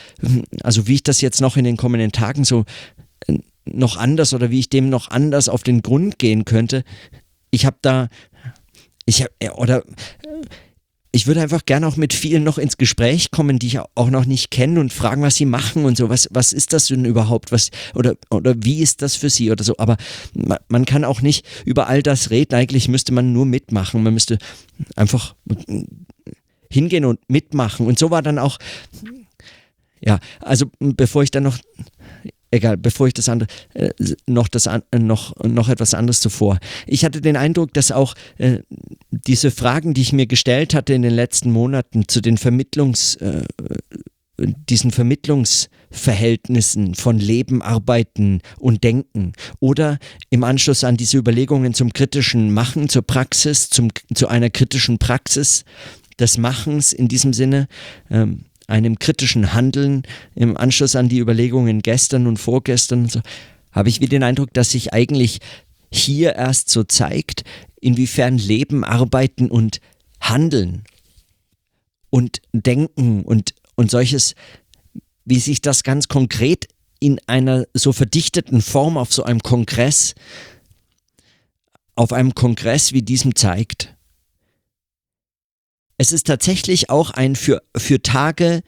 also 0.64 0.88
wie 0.88 0.96
ich 0.96 1.04
das 1.04 1.22
jetzt 1.22 1.42
noch 1.42 1.58
in 1.58 1.64
den 1.64 1.78
kommenden 1.78 2.12
Tagen 2.12 2.44
so 2.44 2.66
äh, 3.28 3.38
noch 3.66 3.98
anders 3.98 4.34
oder 4.34 4.50
wie 4.52 4.60
ich 4.60 4.70
dem 4.70 4.90
noch 4.90 5.10
anders 5.10 5.50
auf 5.50 5.64
den 5.64 5.82
Grund 5.82 6.20
gehen 6.20 6.46
könnte. 6.46 6.84
Ich 7.52 7.66
habe 7.66 7.78
da, 7.82 8.10
ich 9.06 9.22
habe, 9.22 9.32
äh, 9.40 9.50
oder 9.50 9.84
ich 11.16 11.28
würde 11.28 11.42
einfach 11.42 11.66
gerne 11.66 11.88
auch 11.88 11.96
mit 11.96 12.12
vielen 12.12 12.44
noch 12.44 12.58
ins 12.58 12.78
Gespräch 12.78 13.30
kommen, 13.30 13.60
die 13.60 13.68
ich 13.68 13.80
auch 13.80 14.10
noch 14.10 14.26
nicht 14.26 14.50
kenne 14.50 14.80
und 14.80 14.92
fragen, 14.92 15.22
was 15.22 15.36
sie 15.36 15.46
machen 15.46 15.86
und 15.86 15.96
so. 15.96 16.10
Was, 16.10 16.28
was 16.32 16.52
ist 16.52 16.74
das 16.74 16.88
denn 16.88 17.06
überhaupt? 17.06 17.52
Was, 17.52 17.70
oder, 17.94 18.16
oder 18.32 18.56
wie 18.58 18.82
ist 18.82 19.04
das 19.04 19.16
für 19.16 19.30
sie 19.30 19.52
oder 19.52 19.64
so? 19.64 19.76
Aber 19.78 19.98
man, 20.34 20.58
man 20.70 20.86
kann 20.86 21.06
auch 21.06 21.22
nicht 21.22 21.46
über 21.66 21.88
all 21.88 22.02
das 22.02 22.32
reden. 22.32 22.56
Eigentlich 22.56 22.88
müsste 22.88 23.14
man 23.14 23.32
nur 23.32 23.46
mitmachen. 23.46 24.02
Man 24.02 24.16
müsste 24.16 24.40
einfach 24.96 25.36
hingehen 26.72 27.06
und 27.06 27.20
mitmachen. 27.30 27.86
Und 27.86 28.00
so 28.00 28.10
war 28.10 28.24
dann 28.24 28.40
auch 28.40 28.58
ja, 30.06 30.20
also 30.42 30.66
bevor 30.80 31.24
ich 31.24 31.32
dann 31.32 31.44
noch 31.44 31.58
egal, 32.54 32.78
bevor 32.78 33.08
ich 33.08 33.14
das 33.14 33.30
andere, 33.30 33.50
äh, 33.74 33.90
noch, 34.28 34.48
das, 34.48 34.68
äh, 34.68 34.80
noch, 34.98 35.36
noch 35.44 35.70
etwas 35.70 35.94
anderes 35.94 36.22
zuvor. 36.22 36.60
Ich 36.88 37.04
hatte 37.04 37.22
den 37.22 37.36
Eindruck, 37.36 37.74
dass 37.74 37.92
auch 37.92 38.16
äh, 38.38 38.60
diese 39.10 39.52
Fragen, 39.52 39.94
die 39.94 40.02
ich 40.02 40.14
mir 40.14 40.28
gestellt 40.28 40.74
hatte 40.74 40.94
in 40.94 41.02
den 41.02 41.14
letzten 41.14 41.52
Monaten 41.52 42.08
zu 42.08 42.22
den 42.22 42.38
Vermittlungs, 42.38 43.16
äh, 43.16 43.44
diesen 44.38 44.92
Vermittlungsverhältnissen 44.92 46.96
von 46.96 47.20
Leben, 47.20 47.62
Arbeiten 47.62 48.40
und 48.58 48.84
Denken 48.84 49.34
oder 49.60 50.00
im 50.32 50.44
Anschluss 50.44 50.84
an 50.84 50.98
diese 50.98 51.18
Überlegungen 51.18 51.76
zum 51.76 51.94
kritischen 51.94 52.52
Machen, 52.52 52.90
zur 52.90 53.04
Praxis, 53.04 53.70
zum, 53.70 53.90
zu 54.14 54.28
einer 54.28 54.50
kritischen 54.50 54.98
Praxis 54.98 55.66
des 56.20 56.40
Machens 56.40 56.94
in 56.94 57.08
diesem 57.08 57.34
Sinne, 57.34 57.68
ähm, 58.10 58.46
einem 58.68 59.00
kritischen 59.00 59.54
Handeln 59.54 60.04
im 60.36 60.58
Anschluss 60.58 60.96
an 60.96 61.10
die 61.10 61.20
Überlegungen 61.20 61.82
gestern 61.82 62.28
und 62.28 62.38
vorgestern, 62.38 63.08
so, 63.08 63.22
habe 63.72 63.90
ich 63.90 64.02
wie 64.02 64.08
den 64.08 64.24
Eindruck, 64.24 64.54
dass 64.54 64.72
sich 64.72 64.94
eigentlich 64.94 65.40
hier 65.92 66.36
erst 66.36 66.70
so 66.70 66.84
zeigt, 66.84 67.44
inwiefern 67.80 68.38
Leben, 68.38 68.84
Arbeiten 68.84 69.50
und 69.50 69.80
Handeln 70.20 70.84
und 72.10 72.42
Denken 72.54 73.24
und, 73.24 73.54
und 73.76 73.92
solches, 73.92 74.36
wie 75.26 75.40
sich 75.40 75.62
das 75.62 75.84
ganz 75.84 76.08
konkret 76.08 76.68
in 77.00 77.20
einer 77.28 77.66
so 77.74 77.92
verdichteten 77.92 78.62
Form 78.62 78.98
auf 78.98 79.14
so 79.14 79.24
einem 79.24 79.42
Kongress, 79.42 80.16
auf 81.96 82.14
einem 82.14 82.34
Kongress 82.34 82.94
wie 82.94 83.02
diesem 83.02 83.36
zeigt 83.36 83.93
es 85.98 86.12
ist 86.12 86.28
tatsächlich 86.28 86.90
auch 86.90 87.12
ein 87.12 87.36
für, 87.36 87.62
für 87.76 88.02
Tage 88.02 88.62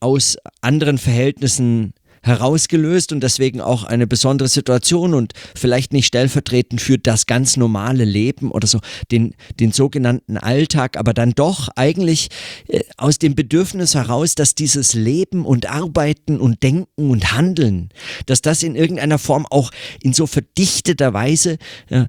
aus 0.00 0.36
anderen 0.60 0.98
Verhältnissen 0.98 1.92
herausgelöst 2.26 3.12
und 3.12 3.20
deswegen 3.22 3.60
auch 3.60 3.84
eine 3.84 4.06
besondere 4.06 4.48
Situation 4.48 5.14
und 5.14 5.32
vielleicht 5.54 5.92
nicht 5.92 6.06
stellvertretend 6.06 6.80
für 6.80 6.98
das 6.98 7.26
ganz 7.26 7.56
normale 7.56 8.04
Leben 8.04 8.50
oder 8.50 8.66
so, 8.66 8.80
den, 9.12 9.34
den 9.60 9.70
sogenannten 9.70 10.36
Alltag, 10.36 10.96
aber 10.96 11.14
dann 11.14 11.32
doch 11.32 11.68
eigentlich 11.76 12.28
äh, 12.68 12.80
aus 12.96 13.18
dem 13.18 13.36
Bedürfnis 13.36 13.94
heraus, 13.94 14.34
dass 14.34 14.56
dieses 14.56 14.92
Leben 14.92 15.46
und 15.46 15.70
Arbeiten 15.70 16.40
und 16.40 16.62
Denken 16.64 17.10
und 17.10 17.32
Handeln, 17.32 17.90
dass 18.26 18.42
das 18.42 18.64
in 18.64 18.74
irgendeiner 18.74 19.18
Form 19.18 19.46
auch 19.48 19.70
in 20.00 20.12
so 20.12 20.26
verdichteter 20.26 21.14
Weise 21.14 21.58
äh, 21.90 22.06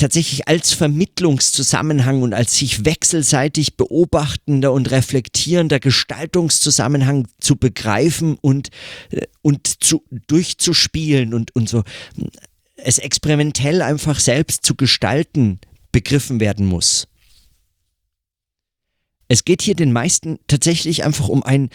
tatsächlich 0.00 0.48
als 0.48 0.72
Vermittlungszusammenhang 0.72 2.22
und 2.22 2.34
als 2.34 2.56
sich 2.56 2.84
wechselseitig 2.84 3.76
beobachtender 3.76 4.72
und 4.72 4.90
reflektierender 4.90 5.80
Gestaltungszusammenhang 5.80 7.28
zu 7.40 7.56
begreifen 7.56 8.36
und, 8.40 8.70
äh, 9.10 9.26
und 9.42 9.82
zu, 9.84 10.02
durchzuspielen 10.26 11.34
und, 11.34 11.54
und 11.54 11.68
so 11.68 11.84
es 12.84 12.98
experimentell 12.98 13.82
einfach 13.82 14.18
selbst 14.18 14.64
zu 14.64 14.74
gestalten 14.74 15.60
begriffen 15.92 16.40
werden 16.40 16.66
muss. 16.66 17.06
Es 19.28 19.44
geht 19.44 19.62
hier 19.62 19.76
den 19.76 19.92
meisten 19.92 20.38
tatsächlich 20.48 21.04
einfach 21.04 21.28
um 21.28 21.44
ein 21.44 21.70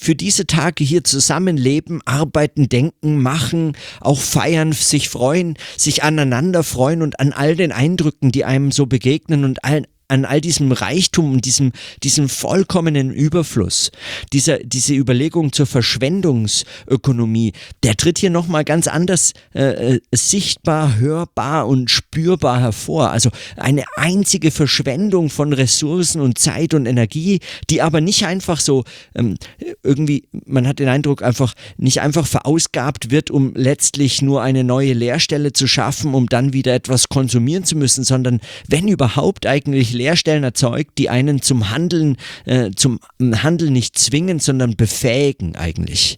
für 0.00 0.14
diese 0.14 0.46
Tage 0.46 0.82
hier 0.82 1.04
zusammenleben, 1.04 2.00
arbeiten, 2.06 2.68
denken, 2.68 3.20
machen, 3.20 3.76
auch 4.00 4.18
feiern, 4.18 4.72
sich 4.72 5.10
freuen, 5.10 5.58
sich 5.76 6.02
aneinander 6.02 6.62
freuen 6.62 7.02
und 7.02 7.20
an 7.20 7.32
all 7.32 7.54
den 7.54 7.70
Eindrücken, 7.70 8.32
die 8.32 8.46
einem 8.46 8.72
so 8.72 8.86
begegnen 8.86 9.44
und 9.44 9.62
allen 9.62 9.86
an 10.10 10.24
all 10.24 10.40
diesem 10.40 10.72
Reichtum 10.72 11.32
und 11.32 11.44
diesem, 11.44 11.72
diesem 12.02 12.28
vollkommenen 12.28 13.12
Überfluss, 13.12 13.90
dieser, 14.32 14.58
diese 14.58 14.94
Überlegung 14.94 15.52
zur 15.52 15.66
Verschwendungsökonomie, 15.66 17.52
der 17.82 17.96
tritt 17.96 18.18
hier 18.18 18.30
nochmal 18.30 18.64
ganz 18.64 18.88
anders 18.88 19.32
äh, 19.54 19.94
äh, 19.94 20.00
sichtbar, 20.12 20.98
hörbar 20.98 21.68
und 21.68 21.90
spürbar 21.90 22.60
hervor. 22.60 23.10
Also 23.10 23.30
eine 23.56 23.84
einzige 23.96 24.50
Verschwendung 24.50 25.30
von 25.30 25.52
Ressourcen 25.52 26.20
und 26.20 26.38
Zeit 26.38 26.74
und 26.74 26.86
Energie, 26.86 27.40
die 27.68 27.82
aber 27.82 28.00
nicht 28.00 28.26
einfach 28.26 28.60
so 28.60 28.84
ähm, 29.14 29.36
irgendwie, 29.82 30.24
man 30.46 30.66
hat 30.66 30.78
den 30.80 30.88
Eindruck, 30.88 31.22
einfach 31.22 31.54
nicht 31.76 32.00
einfach 32.00 32.26
verausgabt 32.26 33.10
wird, 33.10 33.30
um 33.30 33.54
letztlich 33.54 34.22
nur 34.22 34.42
eine 34.42 34.64
neue 34.64 34.92
Lehrstelle 34.92 35.52
zu 35.52 35.66
schaffen, 35.66 36.14
um 36.14 36.26
dann 36.28 36.52
wieder 36.52 36.74
etwas 36.74 37.08
konsumieren 37.08 37.64
zu 37.64 37.76
müssen, 37.76 38.02
sondern 38.02 38.40
wenn 38.66 38.88
überhaupt 38.88 39.46
eigentlich 39.46 39.92
Leerstellen 40.00 40.44
erzeugt, 40.44 40.96
die 40.96 41.10
einen 41.10 41.42
zum 41.42 41.70
Handeln, 41.70 42.16
äh, 42.46 42.70
zum 42.74 43.00
Handeln 43.20 43.74
nicht 43.74 43.98
zwingen, 43.98 44.38
sondern 44.38 44.76
befähigen 44.76 45.56
eigentlich. 45.56 46.16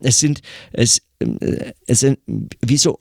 Es 0.00 0.18
sind, 0.18 0.40
es, 0.72 1.02
äh, 1.20 1.72
es 1.86 2.00
sind, 2.00 2.18
wieso, 2.60 2.98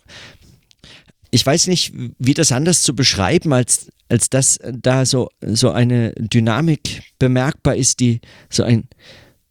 ich 1.32 1.46
weiß 1.46 1.68
nicht, 1.68 1.94
wie 2.20 2.34
das 2.34 2.52
anders 2.52 2.82
zu 2.82 2.96
beschreiben, 2.96 3.54
als, 3.54 3.92
als 4.10 4.30
dass 4.30 4.60
da 4.72 5.06
so, 5.06 5.30
so 5.42 5.72
eine 5.72 6.14
Dynamik 6.18 7.04
bemerkbar 7.20 7.76
ist, 7.76 8.00
die 8.00 8.22
so 8.50 8.64
ein, 8.64 8.88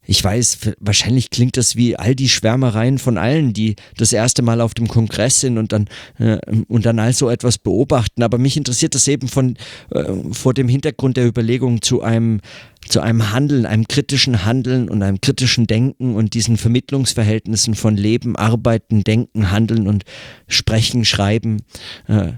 ich 0.07 0.23
weiß, 0.23 0.73
wahrscheinlich 0.81 1.31
klingt 1.31 1.57
das 1.57 1.77
wie 1.77 1.97
all 1.97 2.15
die 2.15 2.29
Schwärmereien 2.29 2.99
von 2.99 3.19
allen, 3.19 3.53
die 3.53 3.77
das 3.97 4.13
erste 4.13 4.43
Mal 4.43 4.61
auf 4.61 4.75
dem 4.75 4.89
Kongress 4.89 5.41
sind 5.41 5.59
und 5.59 5.73
dann, 5.73 5.89
äh, 6.19 6.39
und 6.69 6.87
dann 6.87 6.99
all 6.99 7.13
so 7.13 7.29
etwas 7.29 7.59
beobachten. 7.59 8.23
Aber 8.23 8.39
mich 8.39 8.57
interessiert 8.57 8.95
das 8.95 9.09
eben 9.09 9.29
von, 9.29 9.57
äh, 9.91 10.05
vor 10.33 10.55
dem 10.55 10.69
Hintergrund 10.69 11.17
der 11.17 11.27
Überlegung 11.27 11.83
zu 11.83 12.03
einem, 12.03 12.41
zu 12.89 13.01
einem 13.01 13.33
Handeln, 13.33 13.67
einem 13.67 13.89
kritischen 13.89 14.45
Handeln 14.45 14.89
und 14.89 15.03
einem 15.03 15.21
kritischen 15.21 15.67
Denken 15.67 16.15
und 16.15 16.35
diesen 16.35 16.57
Vermittlungsverhältnissen 16.57 17.75
von 17.75 17.97
Leben, 17.97 18.37
Arbeiten, 18.37 19.03
Denken, 19.03 19.51
Handeln 19.51 19.89
und 19.89 20.05
Sprechen, 20.47 21.05
Schreiben 21.05 21.63
äh, 22.07 22.33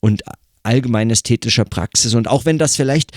und 0.00 0.22
allgemein 0.66 1.10
ästhetischer 1.10 1.64
Praxis. 1.64 2.14
Und 2.14 2.28
auch 2.28 2.44
wenn 2.44 2.58
das 2.58 2.76
vielleicht 2.76 3.12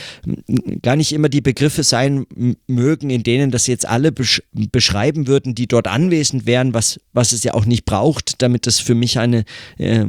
gar 0.82 0.96
nicht 0.96 1.12
immer 1.12 1.30
die 1.30 1.42
Begriffe 1.42 1.84
sein 1.84 2.26
mögen, 2.68 3.10
in 3.10 3.24
denen 3.24 3.52
das 3.52 3.68
jetzt 3.68 3.86
alle 3.86 4.12
besch 4.12 4.42
beschreiben 4.54 5.28
würden, 5.28 5.56
die 5.56 5.68
dort 5.68 5.88
anwesend 5.88 6.46
wären, 6.46 6.74
was, 6.74 7.00
was 7.14 7.32
es 7.32 7.44
ja 7.44 7.54
auch 7.54 7.66
nicht 7.66 7.86
braucht, 7.86 8.42
damit 8.42 8.68
das 8.68 8.80
für 8.80 8.96
mich 8.96 9.20
eine, 9.20 9.44
äh, 9.78 10.06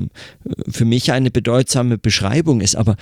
für 0.69 0.85
mich 0.85 1.13
eine 1.13 1.31
bedeutsame 1.31 1.99
Beschreibung 1.99 2.61
ist. 2.61 2.77
Aber 2.77 2.97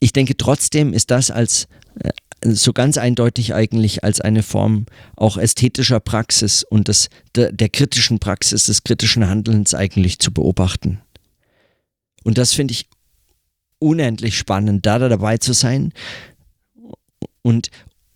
ich 0.00 0.12
denke 0.12 0.36
trotzdem 0.36 0.92
ist 0.92 1.10
das 1.10 1.30
als 1.30 1.68
äh, 2.00 2.10
so 2.42 2.72
ganz 2.72 2.96
eindeutig 2.96 3.54
eigentlich 3.54 4.02
als 4.02 4.20
eine 4.20 4.42
Form 4.42 4.86
auch 5.16 5.36
ästhetischer 5.36 6.00
Praxis 6.00 6.64
und 6.64 6.88
des, 6.88 7.10
der, 7.34 7.52
der 7.52 7.68
kritischen 7.68 8.18
Praxis, 8.18 8.64
des 8.64 8.82
kritischen 8.82 9.28
Handelns 9.28 9.74
eigentlich 9.74 10.18
zu 10.18 10.32
beobachten. 10.32 11.00
Und 12.24 12.38
das 12.38 12.52
finde 12.52 12.72
ich 12.72 12.86
unendlich 13.80 14.38
spannend, 14.38 14.86
da, 14.86 14.98
da 14.98 15.08
dabei 15.08 15.38
zu 15.38 15.52
sein 15.52 15.92
und, 17.42 17.70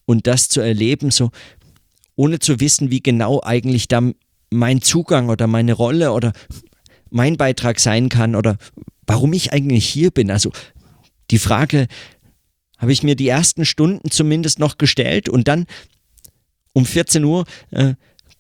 und 0.07 0.27
das 0.27 0.49
zu 0.49 0.61
erleben, 0.61 1.11
so 1.11 1.31
ohne 2.17 2.39
zu 2.39 2.61
wissen, 2.61 2.91
wie 2.91 3.03
genau 3.03 3.41
eigentlich 3.43 3.89
da 3.89 4.01
mein 4.51 4.83
Zugang 4.83 5.29
oder 5.31 5.47
meine 5.47 5.73
Rolle 5.73 6.13
oder 6.13 6.33
mein 7.11 7.37
Beitrag 7.37 7.81
sein 7.81 8.09
kann 8.09 8.37
oder 8.37 8.57
warum 9.07 9.33
ich 9.33 9.53
eigentlich 9.53 9.87
hier 9.87 10.11
bin. 10.11 10.31
Also 10.31 10.53
die 11.31 11.39
Frage 11.39 11.89
habe 12.79 12.93
ich 12.93 13.03
mir 13.03 13.17
die 13.17 13.29
ersten 13.29 13.65
Stunden 13.65 14.11
zumindest 14.11 14.59
noch 14.59 14.79
gestellt 14.79 15.29
und 15.29 15.49
dann 15.49 15.67
um 16.73 16.85
14 16.85 17.25
Uhr, 17.25 17.47
äh, 17.71 17.95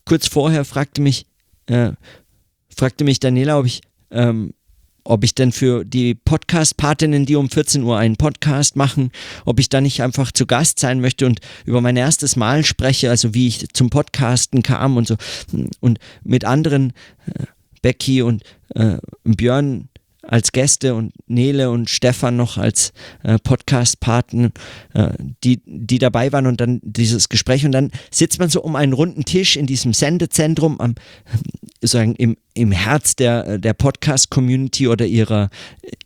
kurz 0.04 0.28
vorher, 0.28 0.64
fragte 0.64 1.00
mich, 1.00 1.26
äh, 1.66 1.92
fragte 2.68 3.04
mich 3.04 3.20
Daniela, 3.20 3.58
ob 3.58 3.66
ich 3.66 3.80
ähm, 4.10 4.54
ob 5.04 5.24
ich 5.24 5.34
denn 5.34 5.52
für 5.52 5.84
die 5.84 6.14
Podcast-Patinnen, 6.14 7.26
die 7.26 7.36
um 7.36 7.50
14 7.50 7.82
Uhr 7.82 7.98
einen 7.98 8.16
Podcast 8.16 8.76
machen, 8.76 9.10
ob 9.44 9.60
ich 9.60 9.68
da 9.68 9.80
nicht 9.80 10.02
einfach 10.02 10.32
zu 10.32 10.46
Gast 10.46 10.78
sein 10.78 11.00
möchte 11.00 11.26
und 11.26 11.40
über 11.64 11.80
mein 11.80 11.96
erstes 11.96 12.36
Mal 12.36 12.64
spreche, 12.64 13.10
also 13.10 13.34
wie 13.34 13.48
ich 13.48 13.68
zum 13.74 13.90
Podcasten 13.90 14.62
kam 14.62 14.96
und 14.96 15.06
so. 15.06 15.16
Und 15.80 15.98
mit 16.22 16.44
anderen, 16.44 16.92
äh, 17.26 17.44
Becky 17.82 18.22
und 18.22 18.42
äh, 18.74 18.96
Björn 19.24 19.88
als 20.26 20.52
Gäste 20.52 20.94
und 20.94 21.12
Nele 21.26 21.70
und 21.70 21.90
Stefan 21.90 22.36
noch 22.36 22.58
als 22.58 22.92
äh, 23.22 23.38
Podcast-Paten, 23.38 24.52
äh, 24.94 25.10
die, 25.42 25.60
die 25.66 25.98
dabei 25.98 26.32
waren 26.32 26.46
und 26.46 26.60
dann 26.60 26.80
dieses 26.82 27.28
Gespräch. 27.28 27.64
Und 27.64 27.72
dann 27.72 27.90
sitzt 28.10 28.38
man 28.38 28.48
so 28.48 28.62
um 28.62 28.76
einen 28.76 28.92
runden 28.92 29.24
Tisch 29.24 29.56
in 29.56 29.66
diesem 29.66 29.92
Sendezentrum 29.92 30.80
am, 30.80 30.94
sagen, 31.82 32.14
im, 32.16 32.36
im 32.54 32.72
Herz 32.72 33.16
der, 33.16 33.58
der 33.58 33.74
Podcast-Community 33.74 34.88
oder 34.88 35.06
ihrer, 35.06 35.50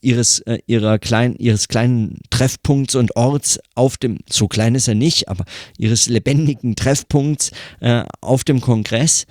ihres, 0.01 0.41
äh, 0.41 0.59
ihrer 0.67 0.99
kleinen, 0.99 1.37
ihres 1.37 1.69
kleinen 1.69 2.19
Treffpunkts 2.31 2.95
und 2.95 3.17
Orts 3.17 3.59
auf 3.75 3.97
dem, 3.97 4.19
so 4.29 4.49
klein 4.49 4.75
ist 4.75 4.89
er 4.89 4.95
nicht, 4.95 5.29
aber 5.29 5.45
ihres 5.77 6.09
lebendigen 6.09 6.77
Treffpunkts 6.77 7.53
äh, 7.81 8.05
auf 8.21 8.45
dem 8.45 8.61
Kongress 8.61 9.27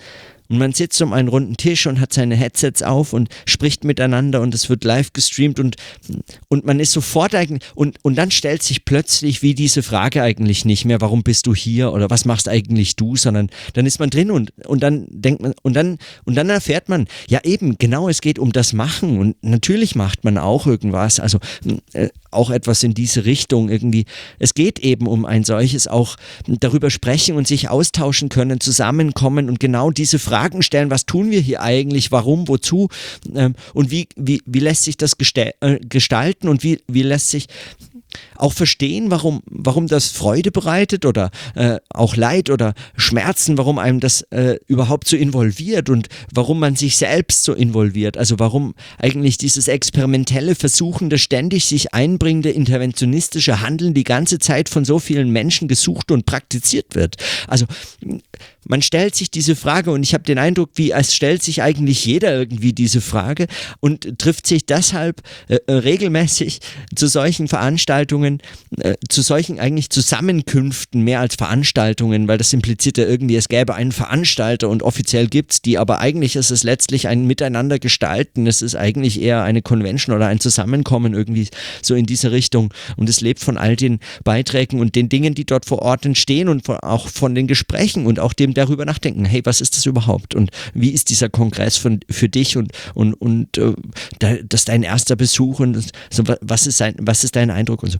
und 0.50 0.58
man 0.58 0.74
sitzt 0.74 1.02
um 1.02 1.14
einen 1.14 1.28
runden 1.28 1.58
Tisch 1.58 1.88
und 1.88 2.00
hat 2.00 2.14
seine 2.14 2.36
Headsets 2.36 2.84
auf 2.84 3.14
und 3.14 3.30
spricht 3.46 3.84
miteinander 3.84 4.42
und 4.42 4.54
es 4.54 4.70
wird 4.70 4.84
live 4.84 5.14
gestreamt 5.14 5.60
und, 5.60 5.76
und 6.48 6.66
man 6.66 6.80
ist 6.80 6.92
sofort 6.92 7.36
eigentlich, 7.36 7.64
und, 7.76 7.98
und 8.04 8.18
dann 8.18 8.32
stellt 8.32 8.64
sich 8.64 8.86
plötzlich 8.86 9.42
wie 9.42 9.54
diese 9.54 9.84
Frage 9.84 10.22
eigentlich 10.24 10.66
nicht 10.66 10.86
mehr, 10.86 11.02
warum 11.02 11.24
bist 11.24 11.48
du 11.48 11.56
hier 11.56 11.94
oder 11.94 12.10
was 12.10 12.26
machst 12.26 12.50
eigentlich 12.50 12.96
du, 12.96 13.16
sondern 13.16 13.50
dann 13.74 13.86
ist 13.86 14.00
man 14.00 14.10
drin 14.10 14.32
und, 14.32 14.54
und 14.66 14.84
dann 14.84 15.08
denkt 15.10 15.42
man, 15.42 15.54
und 15.64 15.74
dann, 15.74 15.98
und 16.26 16.36
dann 16.36 16.50
erfährt 16.50 16.90
man, 16.90 17.08
ja 17.28 17.42
eben, 17.44 17.78
genau, 17.78 18.10
es 18.10 18.22
geht 18.22 18.40
um 18.40 18.52
das 18.52 18.74
Machen 18.74 19.20
und 19.20 19.36
natürlich 19.42 19.96
macht 19.96 20.24
man 20.24 20.38
auch 20.38 20.68
irgendwas, 20.68 21.20
also 21.20 21.40
äh, 21.94 22.10
auch 22.32 22.50
etwas 22.52 22.84
in 22.84 22.94
diese 22.94 23.26
Richtung 23.26 23.70
irgendwie. 23.70 24.06
Es 24.40 24.54
geht 24.54 24.80
eben 24.80 25.08
um 25.08 25.26
ein 25.26 25.44
solches, 25.44 25.88
auch 25.88 26.18
darüber 26.48 26.90
sprechen 26.90 27.36
und 27.36 27.48
sich 27.48 27.70
austauschen 27.70 28.30
können, 28.30 28.60
zusammenkommen 28.60 29.50
und 29.50 29.60
genau 29.60 29.92
diese 29.92 30.20
Fragen 30.38 30.62
stellen, 30.62 30.92
was 30.92 31.08
tun 31.08 31.32
wir 31.32 31.40
hier 31.40 31.62
eigentlich, 31.64 32.12
warum, 32.12 32.48
wozu 32.48 32.90
ähm, 33.34 33.56
und 33.74 33.90
wie, 33.90 34.08
wie, 34.16 34.40
wie 34.46 34.60
lässt 34.60 34.84
sich 34.84 34.96
das 34.96 35.14
äh, 35.36 35.80
gestalten 35.80 36.48
und 36.48 36.64
wie, 36.64 36.80
wie 36.88 37.02
lässt 37.02 37.32
sich 37.32 37.48
auch 38.36 38.54
verstehen, 38.54 39.12
warum, 39.12 39.42
warum 39.46 39.88
das 39.88 40.10
Freude 40.10 40.52
bereitet 40.52 41.06
oder 41.06 41.32
äh, 41.56 41.78
auch 41.90 42.16
Leid 42.16 42.50
oder 42.50 42.74
Schmerzen, 42.96 43.58
warum 43.58 43.80
einem 43.80 44.00
das 44.00 44.22
äh, 44.32 44.58
überhaupt 44.68 45.08
so 45.08 45.18
involviert 45.18 45.90
und 45.90 46.08
warum 46.34 46.60
man 46.60 46.76
sich 46.76 46.98
selbst 46.98 47.44
so 47.44 47.54
involviert. 47.54 48.18
Also 48.18 48.40
warum 48.40 48.76
eigentlich 48.98 49.38
dieses 49.38 49.68
experimentelle, 49.68 50.56
versuchende, 50.56 51.18
ständig 51.18 51.66
sich 51.66 51.94
einbringende, 51.94 52.50
interventionistische 52.50 53.62
Handeln 53.62 53.94
die 53.94 54.04
ganze 54.04 54.40
Zeit 54.40 54.70
von 54.70 54.86
so 54.86 55.00
vielen 55.00 55.32
Menschen 55.32 55.68
gesucht 55.68 56.12
und 56.12 56.26
praktiziert 56.26 56.96
wird. 56.96 57.18
Also 57.48 57.66
man 58.68 58.82
stellt 58.82 59.16
sich 59.16 59.32
diese 59.32 59.56
Frage 59.56 59.92
und 59.92 60.04
ich 60.04 60.14
habe 60.14 60.24
den 60.24 60.38
Eindruck, 60.38 60.72
wie 60.76 60.92
es 60.92 61.16
stellt 61.16 61.42
sich 61.42 61.62
eigentlich 61.62 62.06
jeder 62.06 62.38
irgendwie 62.38 62.74
diese 62.74 63.02
Frage 63.02 63.48
und 63.80 64.20
trifft 64.20 64.46
sich 64.46 64.66
deshalb 64.66 65.22
äh, 65.48 65.56
regelmäßig 65.72 66.60
zu 66.94 67.08
solchen 67.08 67.48
Veranstaltungen, 67.48 67.97
äh, 68.06 68.96
zu 69.10 69.22
solchen 69.22 69.60
eigentlich 69.60 69.90
Zusammenkünften 69.90 71.02
mehr 71.02 71.20
als 71.20 71.36
Veranstaltungen, 71.36 72.28
weil 72.28 72.38
das 72.38 72.54
impliziert 72.54 72.98
ja 72.98 73.06
irgendwie, 73.06 73.36
es 73.36 73.50
gäbe 73.50 73.76
einen 73.76 73.92
Veranstalter 73.92 74.70
und 74.70 74.84
offiziell 74.84 75.28
gibt 75.28 75.52
es 75.52 75.62
die, 75.62 75.78
aber 75.78 76.00
eigentlich 76.00 76.36
ist 76.36 76.52
es 76.52 76.64
letztlich 76.64 77.08
ein 77.08 77.26
Miteinander 77.26 77.80
gestalten, 77.80 78.48
es 78.48 78.62
ist 78.62 78.76
eigentlich 78.76 79.22
eher 79.22 79.44
eine 79.44 79.62
Convention 79.62 80.16
oder 80.16 80.28
ein 80.28 80.40
Zusammenkommen 80.40 81.14
irgendwie 81.14 81.48
so 81.82 81.96
in 81.96 82.06
diese 82.06 82.32
Richtung. 82.32 82.74
Und 82.96 83.10
es 83.10 83.22
lebt 83.22 83.40
von 83.40 83.58
all 83.58 83.76
den 83.76 84.00
Beiträgen 84.24 84.80
und 84.80 84.96
den 84.96 85.10
Dingen, 85.10 85.34
die 85.34 85.46
dort 85.46 85.66
vor 85.66 85.80
Ort 85.82 86.06
entstehen 86.06 86.50
und 86.50 86.70
auch 86.70 87.08
von 87.08 87.36
den 87.36 87.48
Gesprächen 87.48 88.06
und 88.06 88.20
auch 88.20 88.34
dem 88.34 88.54
darüber 88.54 88.86
nachdenken, 88.86 89.26
hey, 89.26 89.42
was 89.44 89.62
ist 89.62 89.78
das 89.78 89.86
überhaupt? 89.86 90.36
Und 90.36 90.52
wie 90.74 90.92
ist 90.92 91.10
dieser 91.10 91.30
Kongress 91.30 91.78
von, 91.78 92.00
für 92.10 92.30
dich 92.30 92.58
und, 92.58 92.72
und, 92.94 93.14
und 93.16 93.58
äh, 93.58 93.74
das 94.20 94.62
ist 94.62 94.70
dein 94.70 94.84
erster 94.84 95.16
Besuch 95.16 95.60
und 95.60 95.92
so, 96.10 96.24
was, 96.42 96.68
ist 96.68 96.78
sein, 96.78 96.96
was 97.00 97.24
ist 97.24 97.36
dein 97.36 97.52
Eindruck 97.52 97.84
und 97.88 97.94
so. 97.94 98.00